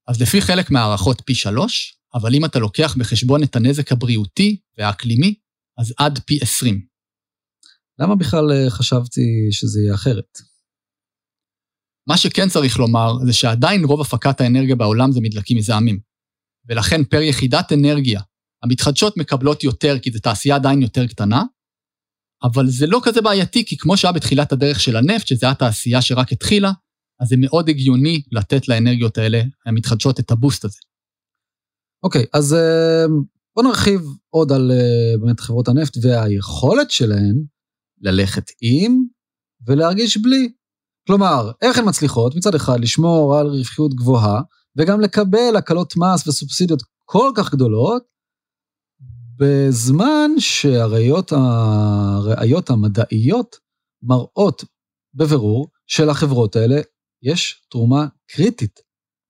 אז 0.08 0.22
לפי 0.22 0.40
חלק 0.40 0.70
מהערכות 0.70 1.22
פי 1.26 1.34
שלוש, 1.34 1.98
אבל 2.14 2.34
אם 2.34 2.44
אתה 2.44 2.58
לוקח 2.58 2.96
בחשבון 2.98 3.42
את 3.42 3.56
הנזק 3.56 3.92
הבריאותי 3.92 4.60
והאקלימי, 4.78 5.34
אז 5.78 5.94
עד 5.98 6.18
פי 6.26 6.38
עשרים. 6.42 6.86
למה 7.98 8.16
בכלל 8.16 8.50
uh, 8.50 8.70
חשבתי 8.70 9.48
שזה 9.50 9.80
יהיה 9.80 9.94
אחרת? 9.94 10.38
מה 12.08 12.16
שכן 12.16 12.48
צריך 12.48 12.78
לומר, 12.78 13.12
זה 13.26 13.32
שעדיין 13.32 13.84
רוב 13.84 14.00
הפקת 14.00 14.40
האנרגיה 14.40 14.76
בעולם 14.76 15.12
זה 15.12 15.20
מדלקים 15.20 15.56
מזהמים. 15.56 15.98
ולכן 16.68 17.04
פר 17.04 17.20
יחידת 17.20 17.72
אנרגיה, 17.72 18.20
המתחדשות 18.62 19.16
מקבלות 19.16 19.64
יותר, 19.64 19.98
כי 19.98 20.10
זו 20.10 20.18
תעשייה 20.18 20.56
עדיין 20.56 20.82
יותר 20.82 21.06
קטנה, 21.06 21.42
אבל 22.42 22.68
זה 22.68 22.86
לא 22.86 23.00
כזה 23.04 23.20
בעייתי, 23.22 23.64
כי 23.64 23.76
כמו 23.76 23.96
שהיה 23.96 24.12
בתחילת 24.12 24.52
הדרך 24.52 24.80
של 24.80 24.96
הנפט, 24.96 25.26
שזו 25.26 25.46
הייתה 25.46 25.58
תעשייה 25.58 26.02
שרק 26.02 26.32
התחילה, 26.32 26.72
אז 27.20 27.28
זה 27.28 27.36
מאוד 27.38 27.68
הגיוני 27.68 28.22
לתת 28.32 28.68
לאנרגיות 28.68 29.18
האלה, 29.18 29.42
המתחדשות, 29.66 30.20
את 30.20 30.30
הבוסט 30.30 30.64
הזה. 30.64 30.78
אוקיי, 32.02 32.22
okay, 32.22 32.26
אז 32.32 32.54
אה, 32.54 33.04
בואו 33.56 33.68
נרחיב 33.68 34.00
עוד 34.30 34.52
על 34.52 34.70
אה, 34.70 35.18
באמת 35.20 35.40
חברות 35.40 35.68
הנפט 35.68 35.96
והיכולת 36.02 36.90
שלהן 36.90 37.44
ללכת 38.00 38.44
עם 38.60 39.02
ולהרגיש 39.66 40.16
בלי. 40.16 40.52
כלומר, 41.06 41.50
איך 41.62 41.78
הן 41.78 41.88
מצליחות 41.88 42.34
מצד 42.36 42.54
אחד 42.54 42.80
לשמור 42.80 43.38
על 43.38 43.46
רווחיות 43.46 43.94
גבוהה, 43.94 44.42
וגם 44.76 45.00
לקבל 45.00 45.56
הקלות 45.58 45.94
מס 45.96 46.28
וסובסידיות 46.28 46.82
כל 47.04 47.32
כך 47.36 47.52
גדולות, 47.52 48.02
בזמן 49.38 50.30
שהראיות 50.38 51.32
הראיות 51.32 52.70
המדעיות 52.70 53.56
מראות 54.02 54.64
בבירור 55.14 55.70
שלחברות 55.86 56.56
האלה 56.56 56.80
יש 57.22 57.66
תרומה 57.70 58.06
קריטית 58.28 58.80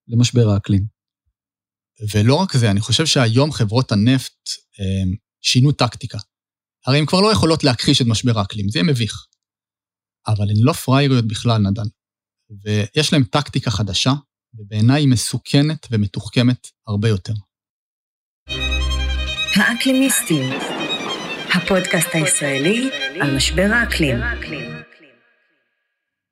למשבר 0.09 0.49
האקלים. 0.49 0.87
ולא 2.15 2.35
רק 2.35 2.57
זה, 2.57 2.71
אני 2.71 2.81
חושב 2.81 3.07
שהיום 3.07 3.53
חברות 3.53 3.93
הנפט 3.93 4.49
אה, 4.81 5.13
שינו 5.41 5.73
טקטיקה. 5.73 6.19
הרי 6.87 6.99
הן 6.99 7.07
כבר 7.07 7.21
לא 7.21 7.33
יכולות 7.33 7.65
להכחיש 7.65 8.03
את 8.03 8.07
משבר 8.07 8.39
האקלים, 8.39 8.69
זה 8.69 8.79
יהיה 8.79 8.93
מביך. 8.93 9.27
אבל 10.27 10.51
הן 10.51 10.57
לא 10.59 10.73
פראייריות 10.73 11.29
בכלל, 11.29 11.59
נדן. 11.59 11.89
ויש 12.63 13.13
להן 13.13 13.25
טקטיקה 13.25 13.71
חדשה, 13.71 14.11
ובעיניי 14.55 15.03
היא 15.03 15.09
מסוכנת 15.09 15.87
ומתוחכמת 15.91 16.69
הרבה 16.87 17.09
יותר. 17.09 17.33
האקלימיסטים, 19.57 20.53
הפודקאסט 21.55 22.09
הישראלי 22.15 22.91
על 23.21 23.37
משבר 23.37 23.69
האקלים. 23.73 24.19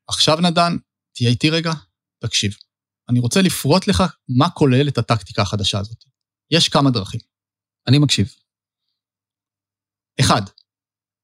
עכשיו 0.09 0.37
נדן, 0.41 0.77
תהיה 1.17 1.31
איתי 1.31 1.51
רגע, 1.51 1.73
תקשיב. 2.19 2.57
אני 3.09 3.21
רוצה 3.21 3.43
לפרוט 3.43 3.87
לך 3.87 4.03
מה 4.29 4.51
כולל 4.51 4.89
את 4.89 4.99
הטקטיקה 4.99 5.43
החדשה 5.43 5.79
הזאת. 5.79 6.05
יש 6.51 6.69
כמה 6.69 6.91
דרכים. 6.91 7.21
אני 7.89 7.99
מקשיב. 7.99 8.44
אחד, 10.21 10.43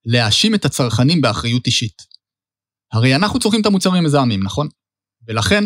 להאשים 0.05 0.55
את 0.55 0.65
הצרכנים 0.65 1.21
באחריות 1.21 1.67
אישית. 1.67 2.03
הרי 2.93 3.17
אנחנו 3.17 3.41
צורכים 3.41 3.61
את 3.61 3.67
המוצרים 3.67 3.95
המזהמים, 3.95 4.43
נכון? 4.43 4.69
ולכן 5.27 5.65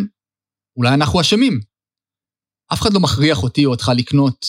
אולי 0.77 0.95
אנחנו 0.95 1.21
אשמים. 1.21 1.61
אף 2.73 2.83
אחד 2.83 2.93
לא 2.93 3.01
מכריח 3.01 3.43
אותי 3.43 3.67
או 3.67 3.71
אותך 3.71 3.91
לקנות, 3.97 4.47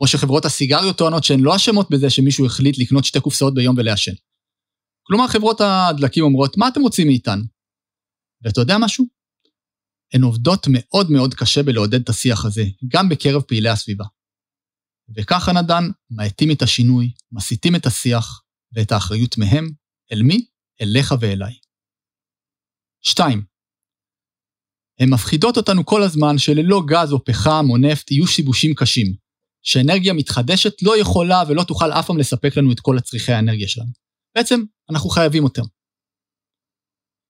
או 0.00 0.06
שחברות 0.06 0.44
הסיגריות 0.44 0.98
טוענות 0.98 1.24
שהן 1.24 1.40
לא 1.40 1.56
אשמות 1.56 1.90
בזה 1.90 2.10
שמישהו 2.10 2.46
החליט 2.46 2.78
לקנות 2.78 3.04
שתי 3.04 3.20
קופסאות 3.20 3.54
ביום 3.54 3.76
ולעשן. 3.78 4.12
כלומר, 5.06 5.28
חברות 5.28 5.60
הדלקים 5.60 6.24
אומרות, 6.24 6.56
מה 6.56 6.68
אתם 6.68 6.80
רוצים 6.80 7.06
מאיתנו? 7.06 7.42
ואתה 8.42 8.60
יודע 8.60 8.76
משהו? 8.80 9.04
הן 10.14 10.22
עובדות 10.22 10.66
מאוד 10.70 11.10
מאוד 11.10 11.34
קשה 11.34 11.62
בלעודד 11.62 12.00
את 12.02 12.08
השיח 12.08 12.44
הזה, 12.44 12.62
גם 12.88 13.08
בקרב 13.08 13.42
פעילי 13.42 13.68
הסביבה. 13.68 14.04
וככה 15.16 15.52
נדן, 15.52 15.84
מאטים 16.10 16.50
את 16.50 16.62
השינוי, 16.62 17.12
מסיטים 17.32 17.76
את 17.76 17.86
השיח 17.86 18.42
ואת 18.72 18.92
האחריות 18.92 19.38
מהם, 19.38 19.70
אל 20.12 20.22
מי? 20.22 20.46
אליך 20.80 21.14
ואליי. 21.20 21.54
2. 23.00 23.44
הן 25.00 25.10
מפחידות 25.10 25.56
אותנו 25.56 25.86
כל 25.86 26.02
הזמן 26.02 26.38
שללא 26.38 26.82
גז 26.86 27.12
או 27.12 27.24
פחם 27.24 27.66
או 27.70 27.76
נפט 27.76 28.10
יהיו 28.10 28.26
שיבושים 28.26 28.74
קשים, 28.74 29.14
שאנרגיה 29.62 30.12
מתחדשת 30.12 30.82
לא 30.82 30.98
יכולה 31.00 31.42
ולא 31.48 31.62
תוכל 31.62 31.92
אף 31.92 32.06
פעם 32.06 32.18
לספק 32.18 32.56
לנו 32.56 32.72
את 32.72 32.80
כל 32.80 32.98
הצריכי 32.98 33.32
האנרגיה 33.32 33.68
שלנו. 33.68 33.90
בעצם, 34.36 34.60
אנחנו 34.90 35.10
חייבים 35.10 35.44
אותם. 35.44 35.62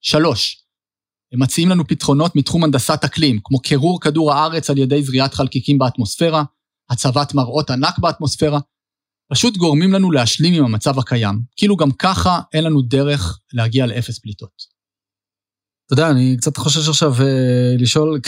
שלוש, 0.01 0.65
הם 1.33 1.43
מציעים 1.43 1.69
לנו 1.69 1.87
פתרונות 1.87 2.37
מתחום 2.37 2.65
הנדסת 2.65 3.05
אקלים, 3.05 3.41
כמו 3.45 3.61
קירור 3.61 4.01
כדור 4.01 4.33
הארץ 4.33 4.71
על 4.71 4.79
ידי 4.79 5.03
זריעת 5.03 5.35
חלקיקים 5.35 5.79
באטמוספירה, 5.79 6.45
הצבת 6.91 7.35
מראות 7.35 7.71
ענק 7.71 7.99
באטמוספירה, 7.99 8.61
פשוט 9.33 9.57
גורמים 9.57 9.93
לנו 9.93 10.11
להשלים 10.11 10.55
עם 10.55 10.65
המצב 10.65 10.99
הקיים, 10.99 11.41
כאילו 11.57 11.77
גם 11.77 11.93
ככה 11.93 12.41
אין 12.53 12.65
לנו 12.65 12.83
דרך 12.83 13.39
להגיע 13.53 13.87
לאפס 13.87 14.19
פליטות. 14.19 14.75
אתה 15.87 15.93
יודע, 15.93 16.11
אני 16.11 16.37
קצת 16.37 16.57
חושש 16.57 16.89
עכשיו 16.89 17.13
uh, 17.13 17.83
לשאול 17.83 18.21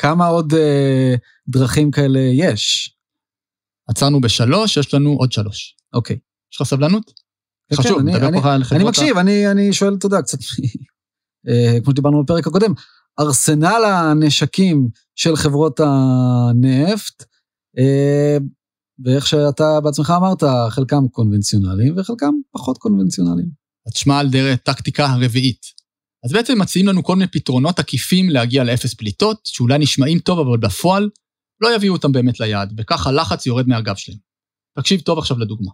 כמה 0.00 0.26
עוד 0.26 0.52
uh, 0.52 1.18
דרכים 1.48 1.90
כאלה 1.90 2.20
יש. 2.32 2.94
עצרנו 3.88 4.20
בשלוש, 4.20 4.76
יש 4.76 4.94
לנו 4.94 5.10
עוד 5.18 5.32
שלוש. 5.32 5.76
אוקיי. 5.92 6.18
יש 6.52 6.60
לך 6.60 6.66
סבלנות? 6.66 7.12
כן, 7.70 7.76
חשוב, 7.76 7.98
אני, 7.98 8.14
אני, 8.14 8.26
אני, 8.28 8.64
אני 8.72 8.84
מקשיב, 8.84 9.16
אני, 9.16 9.50
אני 9.50 9.72
שואל, 9.72 9.94
אתה 9.94 10.06
יודע, 10.06 10.22
קצת, 10.22 10.38
uh, 10.38 11.80
כמו 11.82 11.92
שדיברנו 11.92 12.24
בפרק 12.24 12.46
הקודם, 12.46 12.72
ארסנל 13.20 13.84
הנשקים 13.84 14.88
של 15.14 15.36
חברות 15.36 15.80
הנפט, 15.80 17.24
ואיך 19.04 19.26
שאתה 19.26 19.80
בעצמך 19.84 20.12
אמרת, 20.16 20.42
חלקם 20.70 21.08
קונבנציונליים 21.08 21.94
וחלקם 21.98 22.34
פחות 22.52 22.78
קונבנציונליים. 22.78 23.48
אז 23.86 23.92
תשמע 23.92 24.18
על 24.18 24.30
דרך 24.30 24.58
טקטיקה 24.58 25.06
הרביעית. 25.06 25.80
אז 26.24 26.32
בעצם 26.32 26.60
מציעים 26.60 26.88
לנו 26.88 27.04
כל 27.04 27.16
מיני 27.16 27.30
פתרונות 27.30 27.78
עקיפים 27.78 28.30
להגיע 28.30 28.64
לאפס 28.64 28.94
פליטות, 28.94 29.40
שאולי 29.46 29.78
נשמעים 29.78 30.18
טוב, 30.18 30.48
אבל 30.48 30.58
בפועל 30.58 31.10
לא 31.60 31.74
יביאו 31.74 31.92
אותם 31.92 32.12
באמת 32.12 32.40
ליעד, 32.40 32.74
וכך 32.76 33.06
הלחץ 33.06 33.46
יורד 33.46 33.68
מהגב 33.68 33.96
שלהם. 33.96 34.18
תקשיב 34.78 35.00
טוב 35.00 35.18
עכשיו 35.18 35.38
לדוגמה. 35.38 35.70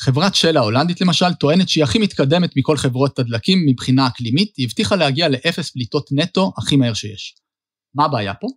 חברת 0.00 0.34
של 0.34 0.56
ההולנדית 0.56 1.00
למשל 1.00 1.34
טוענת 1.40 1.68
שהיא 1.68 1.84
הכי 1.84 1.98
מתקדמת 1.98 2.56
מכל 2.56 2.76
חברות 2.76 3.18
הדלקים 3.18 3.58
מבחינה 3.66 4.06
אקלימית, 4.06 4.56
היא 4.56 4.66
הבטיחה 4.66 4.96
להגיע 4.96 5.28
לאפס 5.28 5.70
פליטות 5.70 6.08
נטו 6.12 6.52
הכי 6.58 6.76
מהר 6.76 6.94
שיש. 6.94 7.36
מה 7.94 8.04
הבעיה 8.04 8.34
פה? 8.34 8.48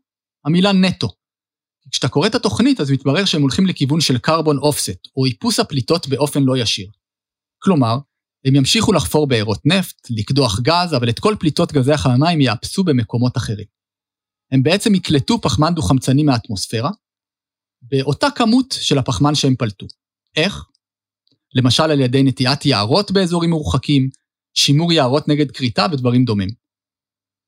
המילה 0.45 0.71
נטו. 0.73 1.07
כשאתה 1.91 2.08
קורא 2.08 2.27
את 2.27 2.36
התוכנית 2.36 2.82
אז 2.82 2.91
מתברר 2.91 3.25
שהם 3.25 3.41
הולכים 3.41 3.65
לכיוון 3.65 4.01
של 4.01 4.15
carbon 4.15 4.60
offset, 4.63 5.10
או 5.17 5.25
איפוס 5.25 5.60
הפליטות 5.60 6.08
באופן 6.08 6.44
לא 6.44 6.58
ישיר. 6.58 6.88
כלומר, 7.60 7.98
הם 8.46 8.56
ימשיכו 8.56 8.94
לחפור 8.94 9.27
בארות 9.27 9.65
נפט, 9.65 10.08
לקדוח 10.10 10.60
גז, 10.60 10.94
אבל 10.98 11.10
את 11.10 11.20
כל 11.20 11.36
פליטות 11.39 11.72
גזי 11.72 11.94
החממה 11.94 12.29
הם 12.29 12.41
יאפסו 12.41 12.84
במקומות 12.84 13.38
אחרים. 13.38 13.65
הם 14.51 14.63
בעצם 14.63 14.96
יקלטו 14.96 15.41
פחמן 15.41 15.75
דו-חמצני 15.75 16.24
מהאטמוספירה, 16.24 16.91
באותה 17.82 18.27
כמות 18.36 18.75
של 18.82 18.98
הפחמן 18.98 19.36
שהם 19.36 19.56
פלטו. 19.56 19.86
איך? 20.36 20.63
למשל 21.53 21.84
על 21.84 22.00
ידי 22.00 22.24
נטיעת 22.24 22.65
יערות 22.65 23.12
באזורים 23.12 23.50
מרוחקים, 23.50 24.10
שימור 24.53 24.94
יערות 24.94 25.27
נגד 25.27 25.51
כריתה 25.51 25.86
ודברים 25.91 26.25
דומים. 26.25 26.50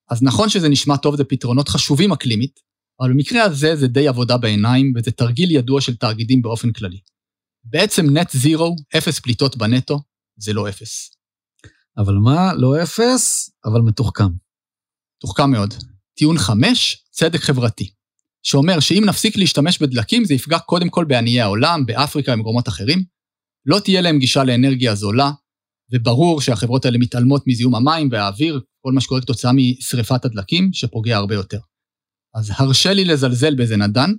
אז 0.09 0.23
נכון 0.23 0.49
שזה 0.49 0.69
נשמע 0.69 0.97
טוב, 0.97 1.15
זה 1.15 1.23
פתרונות 1.23 1.69
חשובים 1.69 2.11
אקלימית, 2.11 2.59
אבל 3.01 3.13
במקרה 3.13 3.43
הזה 3.43 3.75
זה 3.75 3.87
די 3.87 4.07
עבודה 4.07 4.37
בעיניים, 4.37 4.93
וזה 4.95 5.11
תרגיל 5.11 5.51
ידוע 5.51 5.81
של 5.81 5.95
תאגידים 5.95 6.41
באופן 6.41 6.71
כללי. 6.71 6.99
בעצם 7.63 8.17
נט 8.17 8.31
זירו, 8.31 8.75
אפס 8.97 9.19
פליטות 9.19 9.57
בנטו, 9.57 9.99
זה 10.37 10.53
לא 10.53 10.69
אפס. 10.69 11.11
אבל 11.97 12.13
מה? 12.13 12.53
לא 12.53 12.83
אפס, 12.83 13.49
אבל 13.65 13.81
מתוחכם. 13.81 14.29
מתוחכם 15.17 15.51
מאוד. 15.51 15.73
טיעון 16.17 16.37
חמש, 16.37 17.03
צדק 17.11 17.39
חברתי. 17.39 17.89
שאומר 18.43 18.79
שאם 18.79 19.03
נפסיק 19.05 19.37
להשתמש 19.37 19.81
בדלקים, 19.81 20.25
זה 20.25 20.33
יפגע 20.33 20.59
קודם 20.59 20.89
כל 20.89 21.05
בעניי 21.05 21.41
העולם, 21.41 21.85
באפריקה 21.85 22.33
ובמקומות 22.33 22.67
אחרים. 22.67 23.03
לא 23.65 23.79
תהיה 23.79 24.01
להם 24.01 24.19
גישה 24.19 24.43
לאנרגיה 24.43 24.95
זולה, 24.95 25.31
וברור 25.93 26.41
שהחברות 26.41 26.85
האלה 26.85 26.97
מתעלמות 26.97 27.43
מזיהום 27.47 27.75
המים 27.75 28.09
והאוויר, 28.11 28.61
כל 28.81 28.91
מה 28.93 29.01
שקורה 29.01 29.21
כתוצאה 29.21 29.51
משריפת 29.53 30.25
הדלקים, 30.25 30.69
שפוגע 30.73 31.17
הרבה 31.17 31.35
יותר. 31.35 31.59
אז 32.35 32.51
הרשה 32.55 32.93
לי 32.93 33.05
לזלזל 33.05 33.55
בזה 33.55 33.77
נדן, 33.77 34.11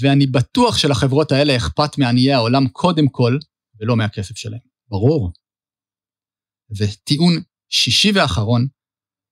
ואני 0.00 0.26
בטוח 0.26 0.78
שלחברות 0.78 1.32
האלה 1.32 1.56
אכפת 1.56 1.98
מעניי 1.98 2.32
העולם 2.32 2.68
קודם 2.68 3.08
כל, 3.08 3.38
ולא 3.80 3.96
מהכסף 3.96 4.36
שלהם. 4.36 4.60
ברור. 4.88 5.32
וטיעון 6.78 7.32
שישי 7.68 8.12
ואחרון, 8.14 8.66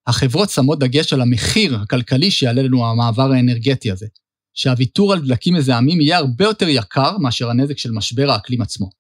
החברות 0.07 0.51
שמות 0.51 0.79
דגש 0.79 1.13
על 1.13 1.21
המחיר 1.21 1.77
הכלכלי 1.77 2.31
שיעלה 2.31 2.63
לנו 2.63 2.87
המעבר 2.87 3.33
האנרגטי 3.33 3.91
הזה, 3.91 4.07
שהוויתור 4.55 5.13
על 5.13 5.21
דלקים 5.21 5.55
מזהמים 5.55 6.01
יהיה 6.01 6.19
הרבה 6.19 6.45
יותר 6.45 6.69
יקר 6.69 7.19
מאשר 7.19 7.51
הנזק 7.51 7.79
של 7.79 7.91
משבר 7.91 8.31
האקלים 8.31 8.63
עצמו. 8.63 8.91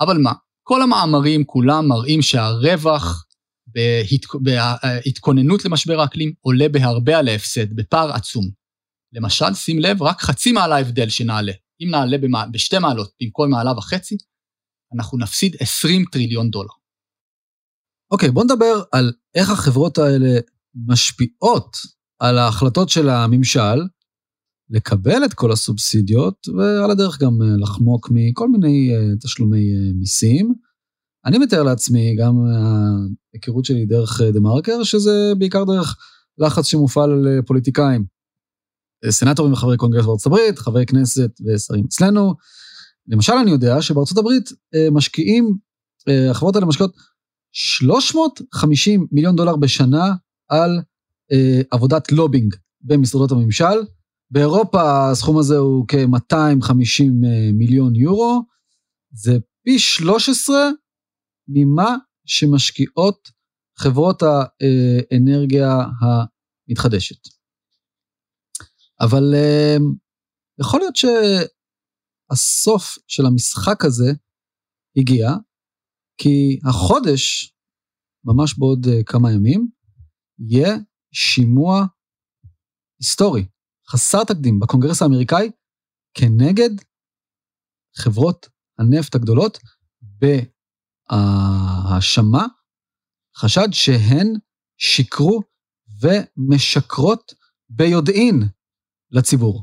אבל 0.00 0.18
מה, 0.18 0.32
כל 0.62 0.82
המאמרים 0.82 1.44
כולם 1.44 1.88
מראים 1.88 2.22
שהרווח 2.22 3.27
בהתכוננות 4.42 5.64
למשבר 5.64 6.00
האקלים 6.00 6.32
עולה 6.40 6.68
בהרבה 6.68 7.18
על 7.18 7.28
ההפסד, 7.28 7.72
בפער 7.76 8.12
עצום. 8.12 8.50
למשל, 9.12 9.54
שים 9.54 9.78
לב, 9.78 10.02
רק 10.02 10.20
חצי 10.20 10.52
מעלה 10.52 10.78
הבדל 10.78 11.08
שנעלה. 11.08 11.52
אם 11.80 11.88
נעלה 11.90 12.16
בשתי 12.52 12.78
מעלות 12.78 13.10
במקום 13.22 13.50
מעלה 13.50 13.72
וחצי, 13.72 14.16
אנחנו 14.94 15.18
נפסיד 15.18 15.56
20 15.60 16.04
טריליון 16.12 16.50
דולר. 16.50 16.68
אוקיי, 18.10 18.28
okay, 18.28 18.32
בוא 18.32 18.44
נדבר 18.44 18.82
על 18.92 19.12
איך 19.34 19.50
החברות 19.50 19.98
האלה 19.98 20.40
משפיעות 20.86 21.76
על 22.18 22.38
ההחלטות 22.38 22.88
של 22.88 23.08
הממשל 23.08 23.78
לקבל 24.70 25.24
את 25.24 25.34
כל 25.34 25.52
הסובסידיות, 25.52 26.48
ועל 26.48 26.90
הדרך 26.90 27.18
גם 27.22 27.42
אה, 27.42 27.56
לחמוק 27.62 28.08
מכל 28.10 28.48
מיני 28.48 28.90
אה, 28.94 29.16
תשלומי 29.20 29.58
אה, 29.58 29.92
מיסים. 29.94 30.54
אני 31.28 31.38
מתאר 31.38 31.62
לעצמי, 31.62 32.16
גם 32.16 32.34
מההיכרות 32.36 33.64
שלי 33.64 33.86
דרך 33.86 34.20
דה 34.32 34.40
מרקר, 34.40 34.82
שזה 34.82 35.32
בעיקר 35.38 35.64
דרך 35.64 35.96
לחץ 36.38 36.66
שמופעל 36.66 37.10
על 37.10 37.26
פוליטיקאים. 37.46 38.04
סנטורים 39.10 39.52
וחברי 39.52 39.76
קונגרס 39.76 40.06
בארצות 40.06 40.26
הברית, 40.26 40.58
חברי 40.58 40.86
כנסת 40.86 41.30
ושרים 41.46 41.84
אצלנו. 41.84 42.34
למשל, 43.08 43.32
אני 43.32 43.50
יודע 43.50 43.82
שבארצות 43.82 44.18
הברית 44.18 44.50
משקיעים, 44.92 45.56
החברות 46.30 46.56
האלה 46.56 46.66
משקיעות 46.66 46.96
350 47.52 49.06
מיליון 49.12 49.36
דולר 49.36 49.56
בשנה 49.56 50.14
על 50.48 50.80
עבודת 51.70 52.12
לובינג 52.12 52.54
במשרדות 52.80 53.32
הממשל. 53.32 53.82
באירופה 54.30 55.10
הסכום 55.10 55.38
הזה 55.38 55.56
הוא 55.56 55.84
כ-250 55.88 57.04
מיליון 57.52 57.94
יורו, 57.94 58.42
זה 59.12 59.38
פי 59.64 59.78
13 59.78 60.70
ממה 61.48 61.96
שמשקיעות 62.26 63.28
חברות 63.78 64.22
האנרגיה 64.22 65.70
המתחדשת. 66.00 67.28
אבל 69.00 69.34
אה, 69.34 69.76
יכול 70.60 70.80
להיות 70.80 70.96
שהסוף 72.30 72.98
של 73.06 73.26
המשחק 73.26 73.84
הזה 73.84 74.12
הגיע, 74.96 75.28
כי 76.20 76.58
החודש, 76.68 77.54
ממש 78.24 78.58
בעוד 78.58 78.86
אה, 78.86 79.04
כמה 79.06 79.32
ימים, 79.32 79.70
יהיה 80.38 80.76
שימוע 81.12 81.86
היסטורי 83.00 83.46
חסר 83.90 84.24
תקדים 84.24 84.60
בקונגרס 84.60 85.02
האמריקאי 85.02 85.50
כנגד 86.14 86.70
חברות 87.96 88.48
הנפט 88.78 89.14
הגדולות 89.14 89.58
בהאשמה, 91.10 92.46
חשד 93.36 93.68
שהן 93.72 94.34
שיקרו 94.78 95.40
ומשקרות 96.00 97.34
ביודעין 97.68 98.42
לציבור. 99.10 99.62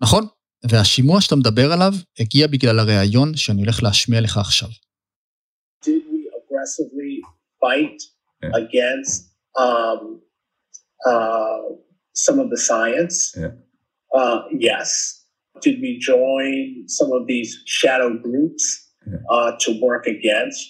נכון, 0.00 0.26
והשימוע 0.70 1.20
שאתה 1.20 1.36
מדבר 1.36 1.72
עליו 1.72 1.92
הגיע 2.20 2.46
בגלל 2.46 2.78
הריאיון 2.78 3.36
שאני 3.36 3.60
הולך 3.60 3.82
להשמיע 3.82 4.20
לך 4.20 4.38
עכשיו. 4.38 4.68
Did 5.84 6.02
we 6.12 6.22
aggressively 6.40 7.14
fight 7.62 7.98
against 8.62 9.30
um, 9.58 10.20
uh, 11.06 11.60
some 12.14 12.38
of 12.38 12.48
the 12.50 12.60
science? 12.68 13.16
Yeah. 13.36 13.54
Uh, 14.18 14.38
yes. 14.68 14.88
Did 15.64 15.80
we 15.80 15.98
join 15.98 16.88
some 16.88 17.10
of 17.12 17.26
these 17.26 17.50
shadow 17.64 18.10
groups. 18.26 18.85
Uh, 19.30 19.52
to 19.60 19.80
work 19.80 20.06
against 20.06 20.62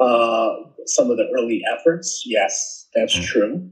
uh, 0.00 0.50
some 0.86 1.10
of 1.10 1.16
the 1.16 1.26
early 1.36 1.62
efforts? 1.74 2.24
Yes, 2.26 2.88
that's 2.94 3.16
yeah. 3.16 3.26
true. 3.26 3.70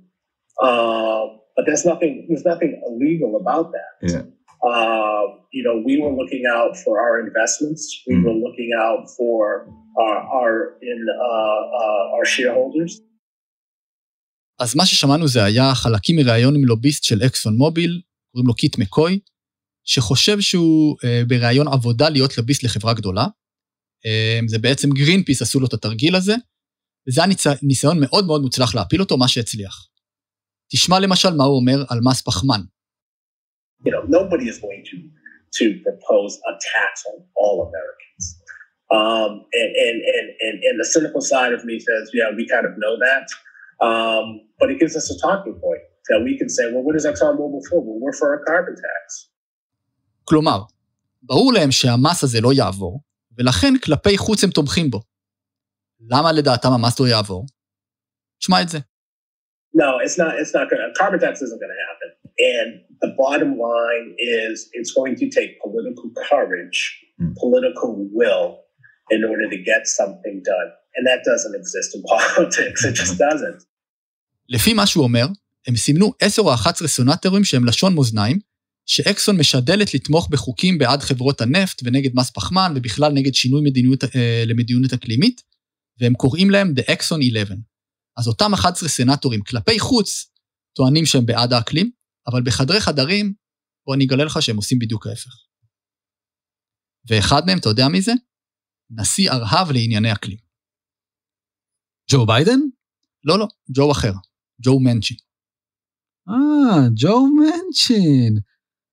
Um, 0.62 1.41
but 1.57 1.67
there's 1.67 1.85
nothing. 1.85 2.27
There's 2.29 2.45
nothing 2.45 2.81
illegal 2.87 3.37
about 3.43 3.73
that. 3.77 3.93
Yeah. 4.12 4.25
Um, 4.71 5.27
you 5.51 5.62
know, 5.67 5.77
we 5.85 5.95
were 6.01 6.12
looking 6.21 6.45
out 6.57 6.77
for 6.77 7.01
our 7.05 7.15
investments. 7.27 7.83
We 8.07 8.15
mm. 8.15 8.25
were 8.25 8.38
looking 8.47 8.71
out 8.85 9.03
for 9.17 9.67
our, 9.99 10.17
our 10.38 10.53
in 10.81 11.01
uh, 11.11 11.62
uh, 11.81 12.17
our 12.17 12.25
shareholders. 12.25 13.01
אז 14.59 14.77
מה 14.77 14.87
ששמענו 14.87 15.29
זה 15.29 15.45
היה 15.45 15.75
חלקים 15.75 16.17
מראיון 16.17 16.55
עם 16.55 16.65
לוביסט 16.65 17.05
של 17.05 17.23
אקסון 17.27 17.57
מוביל, 17.57 18.01
קוראים 18.33 18.47
לו 18.49 18.55
קיט 18.55 18.79
מקוי, 18.79 19.19
שחושב 19.85 20.41
שהוא 20.41 20.97
אה, 21.05 21.23
בראיון 21.29 21.69
עבודה 21.69 22.09
להיות 22.09 22.38
לוביסט 22.38 22.65
לחברה 22.65 22.95
גדולה. 22.95 23.27
אה, 24.07 24.41
זה 24.47 24.59
בעצם 24.59 24.91
גרינפיס 24.90 25.42
עשו 25.43 25.61
לו 25.61 25.67
את 25.67 25.73
התרגיל 25.73 26.17
הזה, 26.17 26.35
וזה 27.09 27.21
היה. 27.25 27.57
ניסיון 27.62 28.01
מאוד 28.01 28.27
מאוד 28.27 28.43
מוצלח 28.43 28.75
להפיל 28.75 29.01
אותו, 29.01 29.17
מה 29.17 29.29
שהצליח. 29.29 29.88
תשמע 30.73 31.01
למשל 31.01 31.35
מה 31.37 31.45
הוא 31.45 31.57
אומר 31.57 31.85
על 31.88 32.01
מס 32.05 32.23
פחמן. 32.23 32.61
You 33.85 33.91
know, 33.91 34.05
nobody 34.19 34.47
is 34.53 34.59
going 34.67 34.83
to, 34.91 34.97
to 35.59 35.65
propose 35.87 36.33
a 36.51 36.55
tax 36.73 36.93
on 37.11 37.17
all 37.41 37.57
Americans. 37.69 38.25
Um, 38.97 39.33
and, 39.61 39.71
and, 39.87 39.99
and, 40.17 40.27
and, 40.47 40.57
and 40.69 40.75
the 40.83 40.88
cynical 40.95 41.23
side 41.33 41.53
of 41.57 41.61
me 41.69 41.75
says, 41.88 42.03
yeah, 42.19 42.29
we 42.38 42.45
kind 42.55 42.67
of 42.71 42.75
know 42.83 42.95
that. 43.07 43.27
Um, 43.88 44.27
but 44.61 44.71
it 44.73 44.79
gives 44.83 44.95
us 45.01 45.07
a 45.15 45.17
talking 45.27 45.55
point 45.67 45.85
that 46.09 46.21
we 46.27 46.33
can 46.41 46.49
say, 46.57 46.65
well, 46.73 46.85
what 46.87 46.95
is 46.99 47.05
ExxonMobil 47.11 47.62
for? 47.69 47.79
Well, 47.87 47.99
we're 48.03 48.19
for 48.23 48.29
a 48.38 48.41
carbon 48.51 48.77
tax. 48.87 49.29
כלומר, 50.25 50.62
ברור 51.23 51.53
להם 51.53 51.71
שהמס 51.71 52.25
הזה 52.25 52.41
לא 52.41 52.53
יעבור, 52.53 53.01
ולכן 53.38 53.79
כלפי 53.85 54.18
חוץ 54.18 54.45
הם 54.45 54.51
תומכים 54.51 54.90
בו. 54.90 55.03
למה 56.11 56.33
לדעתם 56.33 56.68
המס 56.68 57.01
לא 57.01 57.09
יעבור? 57.09 57.47
תשמע 58.38 58.62
את 58.62 58.68
זה. 58.68 58.79
No, 59.75 59.90
it's 60.05 60.18
not, 60.18 60.33
it's 60.40 60.55
not 60.59 60.66
gonna, 60.71 60.88
carbon 61.01 61.18
tax 61.25 61.35
isn't 61.47 61.61
gonna 61.64 61.83
happen. 61.88 62.11
And 62.55 62.68
the 63.05 63.11
bottom 63.23 63.51
line 63.68 64.09
is 64.18 64.68
it's 64.79 64.92
going 64.99 65.16
to 65.23 65.27
take 65.38 65.51
political 65.64 66.09
courage, 66.31 66.79
mm. 67.21 67.35
political 67.42 67.90
will 68.18 68.49
in 69.14 69.21
order 69.31 69.47
to 69.55 69.59
get 69.71 69.83
something 70.01 70.37
done. 70.53 70.68
And 70.95 71.03
that 71.11 71.21
doesn't 71.31 71.55
exist 71.61 71.88
in 71.97 72.03
politics, 72.14 72.85
it 72.85 72.95
just 72.95 73.18
doesn't. 73.18 73.61
לפי 74.49 74.75
מה 74.75 74.87
שהוא 74.87 75.05
אומר, 75.05 75.27
הם 75.66 75.77
סימנו 75.77 76.12
10 76.21 76.42
או 76.42 76.55
11 76.55 76.88
סונטורים 76.88 77.45
שהם 77.45 77.64
לשון 77.64 77.95
מאזניים, 77.95 78.38
שאקסון 78.87 79.37
משדלת 79.37 79.95
לתמוך 79.95 80.29
בחוקים 80.31 80.79
בעד 80.79 81.01
חברות 81.01 81.40
הנפט 81.40 81.83
ונגד 81.85 82.11
מס 82.14 82.31
פחמן 82.31 82.73
ובכלל 82.77 83.12
נגד 83.12 83.35
שינוי 83.35 83.61
מדיניות, 83.64 84.05
אה, 84.05 84.45
למדיניות 84.47 84.92
אקלימית, 84.92 85.42
והם 86.01 86.14
קוראים 86.14 86.51
להם 86.51 86.75
The 86.79 86.83
Exxon 86.83 87.29
11. 87.29 87.57
אז 88.16 88.29
אותם 88.29 88.55
11 88.55 88.88
סנטורים 88.88 89.42
כלפי 89.42 89.81
חוץ 89.81 90.31
טוענים 90.77 91.07
שהם 91.07 91.27
בעד 91.27 91.53
האקלים, 91.53 91.90
אבל 92.27 92.42
בחדרי 92.42 92.81
חדרים, 92.81 93.35
בוא 93.87 93.95
אני 93.95 94.05
אגלה 94.05 94.25
לך 94.25 94.42
שהם 94.42 94.57
עושים 94.57 94.79
בדיוק 94.79 95.07
ההפך. 95.07 95.31
ואחד 97.09 97.42
מהם, 97.47 97.59
אתה 97.59 97.68
יודע 97.68 97.88
מי 97.88 98.03
זה? 98.03 98.12
נשיא 98.90 99.31
ארהב 99.31 99.71
לענייני 99.71 100.12
אקלים. 100.12 100.38
ג'ו 102.11 102.27
ביידן? 102.27 102.61
לא, 103.25 103.38
לא, 103.38 103.47
ג'ו 103.77 103.92
אחר, 103.92 104.12
ג'ו 104.64 104.81
מנצ'י. 104.81 105.16
אה, 106.29 106.88
ג'ו 106.97 107.27
מנצ'ין. 107.27 108.38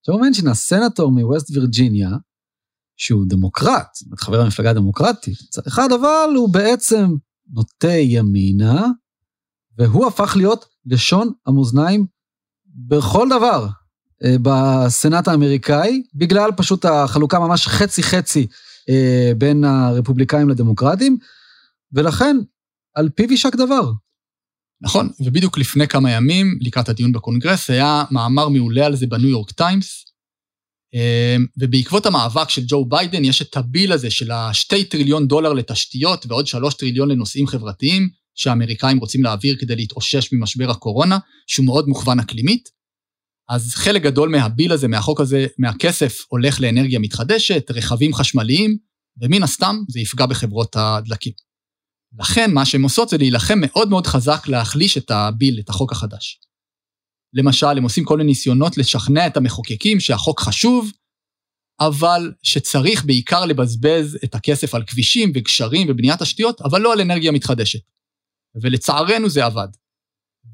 ג'ו 0.07 0.19
מנצ'ין, 0.19 0.47
הסנטור 0.47 1.12
מווסט 1.12 1.51
וירג'יניה, 1.51 2.09
שהוא 2.97 3.25
דמוקרט, 3.27 3.88
חבר 4.17 4.41
המפלגה 4.41 4.69
הדמוקרטית, 4.69 5.38
מצד 5.47 5.62
אחד, 5.67 5.89
אבל 5.91 6.33
הוא 6.35 6.53
בעצם 6.53 7.05
נוטה 7.53 7.91
ימינה, 7.91 8.88
והוא 9.77 10.07
הפך 10.07 10.33
להיות 10.38 10.65
לשון 10.85 11.31
המאזניים 11.45 12.05
בכל 12.88 13.27
דבר 13.29 13.67
אה, 14.23 14.35
בסנאט 14.41 15.27
האמריקאי, 15.27 16.03
בגלל 16.15 16.51
פשוט 16.57 16.85
החלוקה 16.85 17.39
ממש 17.39 17.67
חצי-חצי 17.67 18.47
אה, 18.89 19.31
בין 19.38 19.63
הרפובליקאים 19.63 20.49
לדמוקרטים, 20.49 21.17
ולכן 21.93 22.38
על 22.95 23.09
פיו 23.09 23.31
יישק 23.31 23.55
דבר. 23.55 23.91
נכון, 24.81 25.09
ובדיוק 25.19 25.57
לפני 25.57 25.87
כמה 25.87 26.11
ימים, 26.11 26.57
לקראת 26.61 26.89
הדיון 26.89 27.11
בקונגרס, 27.11 27.69
היה 27.69 28.03
מאמר 28.11 28.49
מעולה 28.49 28.85
על 28.85 28.95
זה 28.95 29.07
בניו 29.07 29.29
יורק 29.29 29.51
טיימס, 29.51 30.05
אמ, 30.93 31.45
ובעקבות 31.57 32.05
המאבק 32.05 32.49
של 32.49 32.61
ג'ו 32.67 32.85
ביידן, 32.85 33.25
יש 33.25 33.41
את 33.41 33.57
ה 33.58 33.64
bill 33.64 33.91
הזה 33.91 34.11
של 34.11 34.31
השתי 34.31 34.83
טריליון 34.83 35.27
דולר 35.27 35.53
לתשתיות 35.53 36.25
ועוד 36.25 36.47
שלוש 36.47 36.73
טריליון 36.73 37.09
לנושאים 37.09 37.47
חברתיים, 37.47 38.09
שהאמריקאים 38.35 38.97
רוצים 38.97 39.23
להעביר 39.23 39.55
כדי 39.59 39.75
להתאושש 39.75 40.33
ממשבר 40.33 40.71
הקורונה, 40.71 41.17
שהוא 41.47 41.65
מאוד 41.65 41.87
מוכוון 41.87 42.19
אקלימית. 42.19 42.69
אז 43.49 43.73
חלק 43.75 44.01
גדול 44.01 44.29
מהביל 44.29 44.71
הזה, 44.71 44.87
מהחוק 44.87 45.21
הזה, 45.21 45.47
מהכסף, 45.57 46.17
הולך 46.29 46.61
לאנרגיה 46.61 46.99
מתחדשת, 46.99 47.71
רכבים 47.71 48.13
חשמליים, 48.13 48.77
ומן 49.21 49.43
הסתם 49.43 49.75
זה 49.89 49.99
יפגע 49.99 50.25
בחברות 50.25 50.75
הדלקים. 50.75 51.33
לכן 52.19 52.54
מה 52.54 52.65
שהן 52.65 52.82
עושות 52.82 53.10
זה 53.10 53.17
להילחם 53.17 53.60
מאוד 53.62 53.89
מאוד 53.89 54.08
חזק 54.08 54.48
להחליש 54.48 54.98
את 54.98 55.12
הביל, 55.12 55.60
את 55.60 55.69
החוק 55.69 55.91
החדש. 55.91 56.39
למשל, 57.34 57.78
הם 57.78 57.84
עושים 57.84 58.06
כל 58.06 58.17
מיני 58.17 58.28
ניסיונות 58.28 58.78
לשכנע 58.78 59.28
את 59.28 59.38
המחוקקים 59.38 60.00
שהחוק 60.00 60.39
חשוב, 60.39 60.91
אבל 61.80 62.34
שצריך 62.43 63.06
בעיקר 63.06 63.45
לבזבז 63.45 64.17
את 64.24 64.36
הכסף 64.36 64.76
על 64.76 64.84
כבישים 64.88 65.32
וגשרים 65.36 65.88
ובניית 65.89 66.22
תשתיות, 66.22 66.62
אבל 66.62 66.82
לא 66.82 66.93
על 66.93 67.02
אנרגיה 67.02 67.32
מתחדשת. 67.32 67.80
ולצערנו 68.62 69.30
זה 69.30 69.45
עבד. 69.45 69.67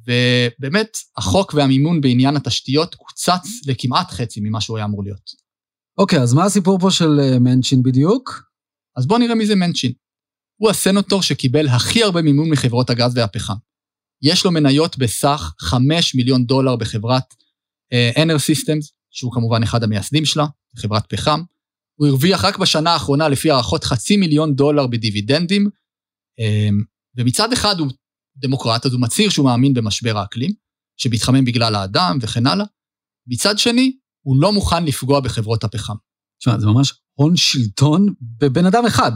ובאמת, 0.07 0.97
החוק 1.17 1.53
והמימון 1.53 2.01
בעניין 2.01 2.35
התשתיות 2.35 2.95
קוצץ 2.95 3.47
לכמעט 3.67 4.11
חצי 4.11 4.39
ממה 4.43 4.61
שהוא 4.61 4.77
היה 4.77 4.85
אמור 4.85 5.03
להיות. 5.03 5.31
אוקיי, 5.97 6.19
okay, 6.19 6.21
אז 6.21 6.33
מה 6.33 6.45
הסיפור 6.45 6.79
פה 6.79 6.91
של 6.91 7.19
אה, 7.19 7.39
מנצ'ין 7.39 7.83
בדיוק? 7.83 8.43
אז 8.97 9.07
בואו 9.07 9.19
נראה 9.19 9.35
מי 9.35 9.45
זה 9.45 9.55
מנצ'ין. 9.55 9.91
הוא 10.57 10.69
הסנטור 10.69 11.21
שקיבל 11.21 11.67
הכי 11.67 12.03
הרבה 12.03 12.21
מימון 12.21 12.49
מחברות 12.49 12.89
הגז 12.89 13.17
והפחם. 13.17 13.53
יש 14.21 14.45
לו 14.45 14.51
מניות 14.51 14.97
בסך 14.97 15.53
5 15.59 16.15
מיליון 16.15 16.45
דולר 16.45 16.75
בחברת 16.75 17.23
uh, 17.93 18.37
סיסטמס, 18.37 18.91
שהוא 19.11 19.33
כמובן 19.33 19.63
אחד 19.63 19.83
המייסדים 19.83 20.25
שלה, 20.25 20.45
חברת 20.77 21.05
פחם. 21.09 21.41
הוא 21.99 22.07
הרוויח 22.07 22.45
רק 22.45 22.57
בשנה 22.57 22.93
האחרונה, 22.93 23.29
לפי 23.29 23.51
הערכות, 23.51 23.83
חצי 23.83 24.17
מיליון 24.17 24.55
דולר 24.55 24.87
בדיבידנדים, 24.87 25.67
um, 26.41 26.73
ומצד 27.17 27.53
אחד 27.53 27.79
הוא 27.79 27.87
דמוקרט, 28.37 28.85
אז 28.85 28.93
הוא 28.93 29.01
מצהיר 29.01 29.29
שהוא 29.29 29.45
מאמין 29.45 29.73
במשבר 29.73 30.17
האקלים, 30.17 30.51
שמתחמם 30.97 31.45
בגלל 31.45 31.75
האדם 31.75 32.17
וכן 32.21 32.47
הלאה. 32.47 32.65
מצד 33.27 33.57
שני, 33.57 33.97
הוא 34.25 34.41
לא 34.41 34.53
מוכן 34.53 34.85
לפגוע 34.85 35.19
בחברות 35.19 35.63
הפחם. 35.63 35.95
תשמע, 36.39 36.59
זה 36.59 36.65
ממש 36.65 36.93
הון 37.13 37.35
שלטון 37.35 38.13
בבן 38.21 38.65
אדם 38.65 38.85
אחד. 38.85 39.11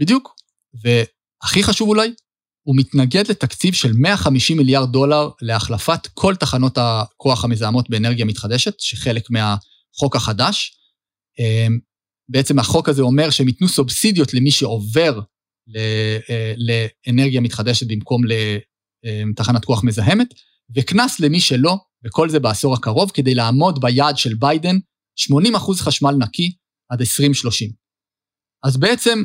בדיוק. 0.00 0.34
והכי 0.82 1.62
חשוב 1.62 1.88
אולי, 1.88 2.14
הוא 2.62 2.76
מתנגד 2.76 3.30
לתקציב 3.30 3.74
של 3.74 3.92
150 3.92 4.56
מיליארד 4.56 4.92
דולר 4.92 5.28
להחלפת 5.42 6.06
כל 6.14 6.36
תחנות 6.36 6.78
הכוח 6.78 7.44
המזהמות 7.44 7.90
באנרגיה 7.90 8.24
מתחדשת, 8.24 8.80
שחלק 8.80 9.30
מהחוק 9.30 10.16
החדש. 10.16 10.76
אמ, 11.38 11.78
בעצם 12.28 12.58
החוק 12.58 12.88
הזה 12.88 13.02
אומר 13.02 13.30
שהם 13.30 13.48
ייתנו 13.48 13.68
סובסידיות 13.68 14.34
למי 14.34 14.50
שעובר 14.50 15.20
אה, 15.76 16.52
לאנרגיה 16.56 17.40
מתחדשת 17.40 17.86
במקום 17.86 18.22
לתחנת 19.30 19.64
כוח 19.64 19.84
מזהמת, 19.84 20.28
וקנס 20.76 21.20
למי 21.20 21.40
שלא, 21.40 21.76
וכל 22.04 22.28
זה 22.28 22.40
בעשור 22.40 22.74
הקרוב, 22.74 23.10
כדי 23.14 23.34
לעמוד 23.34 23.80
ביעד 23.80 24.18
של 24.18 24.34
ביידן, 24.34 24.76
80 25.16 25.54
אחוז 25.54 25.80
חשמל 25.80 26.14
נקי 26.18 26.52
עד 26.90 27.00
2030. 27.00 27.70
אז 28.64 28.76
בעצם 28.76 29.24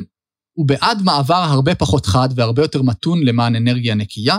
הוא 0.56 0.68
בעד 0.68 1.02
מעבר 1.04 1.34
הרבה 1.34 1.74
פחות 1.74 2.06
חד 2.06 2.28
והרבה 2.36 2.62
יותר 2.62 2.82
מתון 2.82 3.24
למען 3.24 3.56
אנרגיה 3.56 3.94
נקייה, 3.94 4.36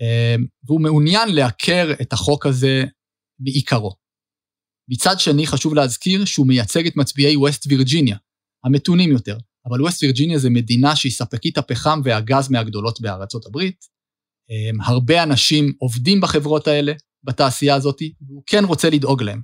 אמ, 0.00 0.46
והוא 0.64 0.80
מעוניין 0.80 1.34
לעקר 1.34 1.92
את 2.02 2.12
החוק 2.12 2.46
הזה 2.46 2.84
מעיקרו. 3.40 3.92
מצד 4.90 5.20
שני, 5.20 5.46
חשוב 5.46 5.74
להזכיר 5.74 6.24
שהוא 6.24 6.46
מייצג 6.46 6.86
את 6.86 6.96
מצביעי 6.96 7.36
ווסט 7.36 7.66
וירג'יניה, 7.68 8.16
המתונים 8.64 9.12
יותר, 9.12 9.38
אבל 9.66 9.82
ווסט 9.82 10.02
וירג'יניה 10.02 10.38
זה 10.38 10.50
מדינה 10.50 10.96
שהיא 10.96 11.12
ספקית 11.12 11.58
הפחם 11.58 12.00
והגז 12.04 12.50
מהגדולות 12.50 13.00
בארצות 13.00 13.46
הברית. 13.46 13.84
אמ, 14.50 14.80
הרבה 14.80 15.22
אנשים 15.22 15.72
עובדים 15.78 16.20
בחברות 16.20 16.68
האלה, 16.68 16.92
בתעשייה 17.24 17.74
הזאת, 17.74 18.02
והוא 18.26 18.42
כן 18.46 18.64
רוצה 18.64 18.90
לדאוג 18.90 19.22
להם. 19.22 19.42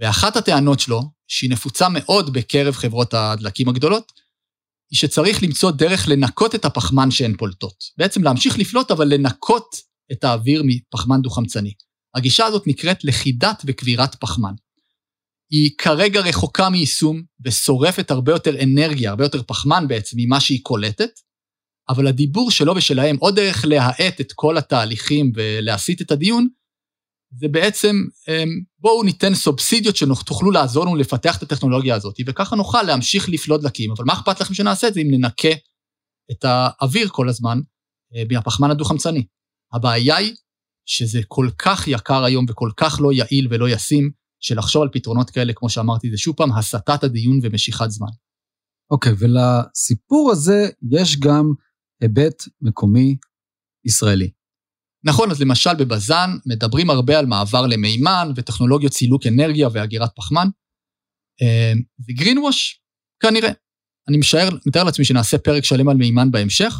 ואחת 0.00 0.36
הטענות 0.36 0.80
שלו, 0.80 1.02
שהיא 1.28 1.50
נפוצה 1.50 1.88
מאוד 1.88 2.32
בקרב 2.32 2.74
חברות 2.74 3.14
הדלקים 3.14 3.68
הגדולות, 3.68 4.25
היא 4.90 4.98
שצריך 4.98 5.42
למצוא 5.42 5.70
דרך 5.70 6.08
לנקות 6.08 6.54
את 6.54 6.64
הפחמן 6.64 7.10
שהן 7.10 7.36
פולטות. 7.36 7.84
בעצם 7.98 8.22
להמשיך 8.22 8.58
לפלוט, 8.58 8.90
אבל 8.90 9.14
לנקות 9.14 9.76
את 10.12 10.24
האוויר 10.24 10.62
מפחמן 10.66 11.22
דו-חמצני. 11.22 11.72
הגישה 12.14 12.44
הזאת 12.44 12.66
נקראת 12.66 13.04
לכידת 13.04 13.62
וקבירת 13.66 14.14
פחמן. 14.14 14.52
היא 15.50 15.70
כרגע 15.78 16.20
רחוקה 16.20 16.70
מיישום 16.70 17.22
ושורפת 17.44 18.10
הרבה 18.10 18.32
יותר 18.32 18.62
אנרגיה, 18.62 19.10
הרבה 19.10 19.24
יותר 19.24 19.42
פחמן 19.42 19.88
בעצם 19.88 20.16
ממה 20.20 20.40
שהיא 20.40 20.60
קולטת, 20.62 21.10
אבל 21.88 22.06
הדיבור 22.06 22.50
שלו 22.50 22.76
ושלהם, 22.76 23.16
עוד 23.20 23.36
דרך 23.36 23.64
להאט 23.64 24.20
את 24.20 24.32
כל 24.32 24.58
התהליכים 24.58 25.32
ולהסיט 25.34 26.00
את 26.00 26.10
הדיון, 26.10 26.48
זה 27.38 27.48
בעצם, 27.48 27.96
אמ, 28.28 28.48
בואו 28.78 29.02
ניתן 29.02 29.34
סובסידיות 29.34 29.96
שתוכלו 29.96 30.50
לעזור 30.50 30.84
לנו 30.84 30.96
לפתח 30.96 31.38
את 31.38 31.42
הטכנולוגיה 31.42 31.94
הזאת, 31.94 32.16
וככה 32.26 32.56
נוכל 32.56 32.82
להמשיך 32.82 33.28
לפלוט 33.28 33.60
דלקים, 33.60 33.90
אבל 33.90 34.04
מה 34.04 34.12
אכפת 34.12 34.40
לכם 34.40 34.54
שנעשה 34.54 34.88
את 34.88 34.94
זה 34.94 35.00
אם 35.00 35.08
ננקה 35.10 35.52
את 36.30 36.44
האוויר 36.44 37.08
כל 37.08 37.28
הזמן 37.28 37.60
אה, 38.14 38.22
מהפחמן 38.30 38.70
הדו-חמצני? 38.70 39.26
הבעיה 39.72 40.16
היא 40.16 40.34
שזה 40.88 41.20
כל 41.28 41.48
כך 41.58 41.88
יקר 41.88 42.24
היום 42.24 42.46
וכל 42.48 42.70
כך 42.76 43.00
לא 43.00 43.12
יעיל 43.12 43.48
ולא 43.50 43.68
ישים, 43.68 44.10
שלחשוב 44.40 44.82
על 44.82 44.88
פתרונות 44.92 45.30
כאלה, 45.30 45.52
כמו 45.56 45.70
שאמרתי, 45.70 46.10
זה 46.10 46.16
שוב 46.16 46.36
פעם 46.36 46.52
הסטת 46.52 47.04
הדיון 47.04 47.38
ומשיכת 47.42 47.90
זמן. 47.90 48.08
אוקיי, 48.90 49.12
okay, 49.12 49.16
ולסיפור 49.18 50.30
הזה 50.32 50.68
יש 50.90 51.20
גם 51.20 51.52
היבט 52.00 52.42
מקומי 52.60 53.16
ישראלי. 53.84 54.30
נכון, 55.06 55.30
אז 55.30 55.40
למשל 55.40 55.74
בבז"ן 55.74 56.30
מדברים 56.46 56.90
הרבה 56.90 57.18
על 57.18 57.26
מעבר 57.26 57.66
למימן 57.66 58.28
וטכנולוגיות 58.36 58.92
סילוק 58.92 59.26
אנרגיה 59.26 59.68
ואגירת 59.72 60.10
פחמן. 60.16 60.48
וגרין 62.08 62.38
ווש, 62.38 62.80
כנראה. 63.22 63.50
אני 64.08 64.16
משער, 64.16 64.48
מתאר 64.66 64.84
לעצמי 64.84 65.04
שנעשה 65.04 65.38
פרק 65.38 65.64
שלם 65.64 65.88
על 65.88 65.96
מימן 65.96 66.30
בהמשך, 66.30 66.74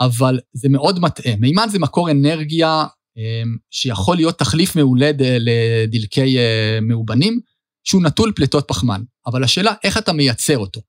אבל 0.00 0.40
זה 0.52 0.68
מאוד 0.68 0.98
מטעה. 0.98 1.36
מימן 1.36 1.68
זה 1.70 1.78
מקור 1.78 2.10
אנרגיה 2.10 2.84
אמ, 3.16 3.56
שיכול 3.70 4.16
להיות 4.16 4.38
תחליף 4.38 4.76
מעולה 4.76 5.10
לדלקי 5.18 6.38
אה, 6.38 6.78
מאובנים, 6.82 7.40
שהוא 7.84 8.02
נטול 8.02 8.32
פליטות 8.36 8.64
פחמן. 8.68 9.02
אבל 9.26 9.44
השאלה, 9.44 9.74
איך 9.84 9.98
אתה 9.98 10.12
מייצר 10.12 10.58
אותו? 10.58 10.80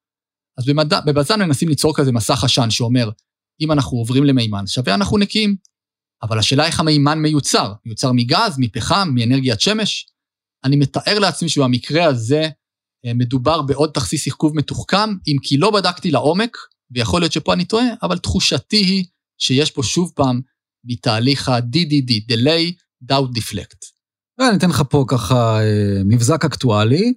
אז 0.57 0.65
בבז"ן 1.05 1.41
מנסים 1.41 1.69
ליצור 1.69 1.95
כזה 1.95 2.11
מסך 2.11 2.43
עשן 2.43 2.69
שאומר, 2.69 3.09
אם 3.61 3.71
אנחנו 3.71 3.97
עוברים 3.97 4.23
למימן, 4.23 4.67
שווה 4.67 4.95
אנחנו 4.95 5.17
נקיים. 5.17 5.55
אבל 6.23 6.39
השאלה 6.39 6.65
איך 6.65 6.79
המימן 6.79 7.19
מיוצר, 7.19 7.73
מיוצר 7.85 8.11
מגז, 8.11 8.55
מפחם, 8.57 9.09
מאנרגיית 9.13 9.61
שמש? 9.61 10.07
אני 10.63 10.75
מתאר 10.75 11.19
לעצמי 11.19 11.49
שבמקרה 11.49 12.05
הזה 12.05 12.49
אה, 13.05 13.13
מדובר 13.13 13.61
בעוד 13.61 13.91
תכסיס 13.93 14.25
עיכוב 14.25 14.55
מתוחכם, 14.55 15.09
אם 15.27 15.35
כי 15.41 15.57
לא 15.57 15.71
בדקתי 15.71 16.11
לעומק, 16.11 16.57
ויכול 16.91 17.21
להיות 17.21 17.33
שפה 17.33 17.53
אני 17.53 17.65
טועה, 17.65 17.85
אבל 18.03 18.17
תחושתי 18.17 18.77
היא 18.77 19.05
שיש 19.37 19.71
פה 19.71 19.83
שוב 19.83 20.11
פעם 20.15 20.41
מתהליך 20.83 21.49
ה-DDD, 21.49 22.31
Delay, 22.31 22.73
Doubt 23.11 23.37
Deflect. 23.37 23.97
אני 24.39 24.57
אתן 24.57 24.69
לך 24.69 24.83
פה 24.89 25.05
ככה 25.07 25.59
אה, 25.59 26.01
מבזק 26.05 26.45
אקטואלי. 26.45 27.13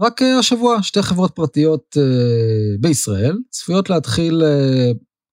רק 0.00 0.22
אה, 0.22 0.38
השבוע 0.38 0.82
שתי 0.82 1.02
חברות 1.02 1.32
פרטיות 1.34 1.96
אה, 1.96 2.76
בישראל 2.80 3.38
צפויות 3.50 3.90
להתחיל 3.90 4.42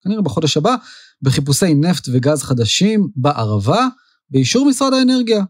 כנראה 0.03 0.21
בחודש 0.21 0.57
הבא 0.57 0.75
בחיפושי 1.21 1.73
נפט 1.73 2.07
וגז 2.13 2.43
חדשים 2.43 3.07
בערבה 3.15 3.87
באישור 4.29 4.69
משרד 4.69 4.93
האנרגיה. 4.93 5.43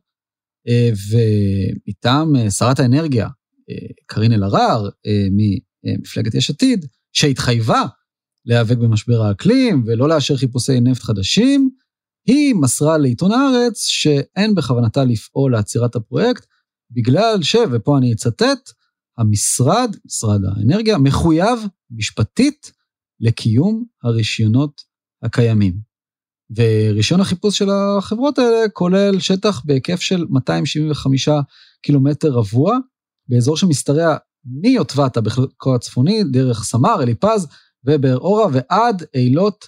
ומטעם 1.12 2.50
שרת 2.50 2.80
האנרגיה 2.80 3.28
קארין 4.06 4.34
אלהרר 4.34 4.90
ממפלגת 5.32 6.34
יש 6.34 6.50
עתיד 6.50 6.86
שהתחייבה 7.14 7.86
להיאבק 8.46 8.78
במשבר 8.78 9.22
האקלים 9.22 9.84
ולא 9.88 10.10
לאשר 10.10 10.38
חיפושי 10.38 10.80
נפט 10.80 11.04
חדשים, 11.04 11.70
היא 12.28 12.56
מסרה 12.56 12.98
לעיתון 12.98 13.32
הארץ 13.32 13.86
שאין 13.86 14.56
בכוונתה 14.56 15.04
לפעול 15.04 15.52
לעצירת 15.52 15.96
הפרויקט, 15.96 16.46
בגלל 16.92 17.44
ש, 17.44 17.56
ופה 17.72 17.98
אני 17.98 18.14
אצטט, 18.14 18.70
המשרד, 19.18 19.96
משרד 20.06 20.42
האנרגיה, 20.46 20.98
מחויב 20.98 21.60
משפטית 21.92 22.72
לקיום 23.20 23.86
הרישיונות 24.04 24.82
הקיימים. 25.24 25.88
ורישיון 26.56 27.22
החיפוש 27.22 27.58
של 27.58 27.70
החברות 27.70 28.40
האלה 28.40 28.70
כולל 28.74 29.20
שטח 29.20 29.62
בהיקף 29.66 30.00
של 30.00 30.26
275 30.30 31.30
קילומטר 31.82 32.32
רבוע, 32.32 32.78
באזור 33.28 33.58
שמשתרע 33.58 34.18
מיוטבתה 34.46 35.22
בחלקו 35.22 35.76
הצפוני, 35.76 36.24
דרך 36.24 36.64
סמר, 36.64 37.04
אליפז 37.04 37.48
ובאר 37.84 38.18
אורה 38.18 38.48
ועד 38.54 39.04
אילות 39.14 39.68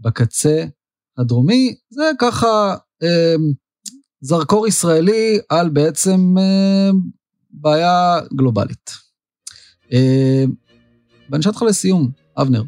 בקצה 0.00 0.64
הדרומי, 1.18 1.74
זה 1.90 2.10
ככה 2.20 2.76
אה, 3.02 3.34
זרקור 4.20 4.66
ישראלי 4.66 5.38
על 5.48 5.68
בעצם 5.68 6.34
אה, 6.38 6.90
בעיה 7.50 8.20
גלובלית. 8.34 8.90
אה, 9.92 10.44
ואני 11.30 11.40
אשאל 11.40 11.50
אותך 11.50 11.62
לסיום, 11.62 12.10
אבנר, 12.36 12.62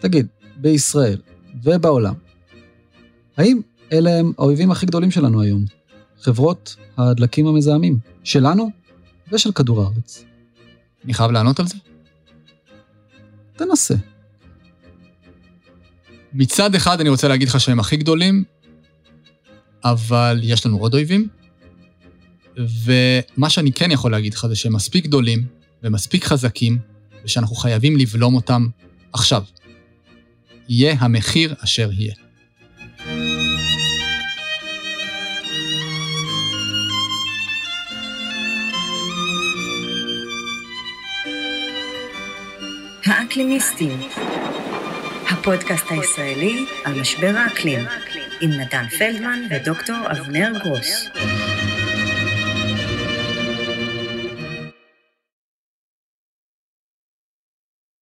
תגיד, 0.00 0.26
בישראל 0.56 1.20
ובעולם, 1.62 2.14
האם 3.36 3.60
אלה 3.92 4.18
הם 4.18 4.32
האויבים 4.38 4.70
הכי 4.70 4.86
גדולים 4.86 5.10
שלנו 5.10 5.42
היום? 5.42 5.64
חברות 6.20 6.76
הדלקים 6.98 7.46
המזהמים, 7.46 7.98
שלנו 8.24 8.70
ושל 9.32 9.52
כדור 9.52 9.82
הארץ. 9.82 10.24
אני 11.04 11.14
חייב 11.14 11.30
לענות 11.30 11.60
על 11.60 11.66
זה? 11.66 11.74
תנסה. 13.56 13.94
מצד 16.32 16.74
אחד 16.74 17.00
אני 17.00 17.08
רוצה 17.08 17.28
להגיד 17.28 17.48
לך 17.48 17.60
שהם 17.60 17.80
הכי 17.80 17.96
גדולים, 17.96 18.44
אבל 19.84 20.40
יש 20.42 20.66
לנו 20.66 20.78
עוד 20.78 20.94
אויבים, 20.94 21.28
ומה 22.56 23.50
שאני 23.50 23.72
כן 23.72 23.90
יכול 23.90 24.10
להגיד 24.12 24.34
לך 24.34 24.46
זה 24.46 24.56
שהם 24.56 24.72
מספיק 24.72 25.04
גדולים 25.04 25.46
ומספיק 25.82 26.24
חזקים, 26.24 26.78
ושאנחנו 27.24 27.56
חייבים 27.56 27.96
לבלום 27.96 28.34
אותם 28.34 28.66
עכשיו. 29.12 29.42
יהיה 30.68 30.94
המחיר 30.98 31.54
אשר 31.64 31.90
יהיה. 31.92 32.14
האקלימיסטים 43.06 44.00
הפודקאסט 45.30 45.86
הישראלי 45.90 46.64
על 46.84 47.00
משבר 47.00 47.32
האקלים, 47.36 47.80
עם 48.40 48.50
נתן 48.50 48.84
פלדמן 48.98 49.38
ודוקטור 49.50 49.96
אבנר 50.10 50.52
גרוס. 50.64 51.08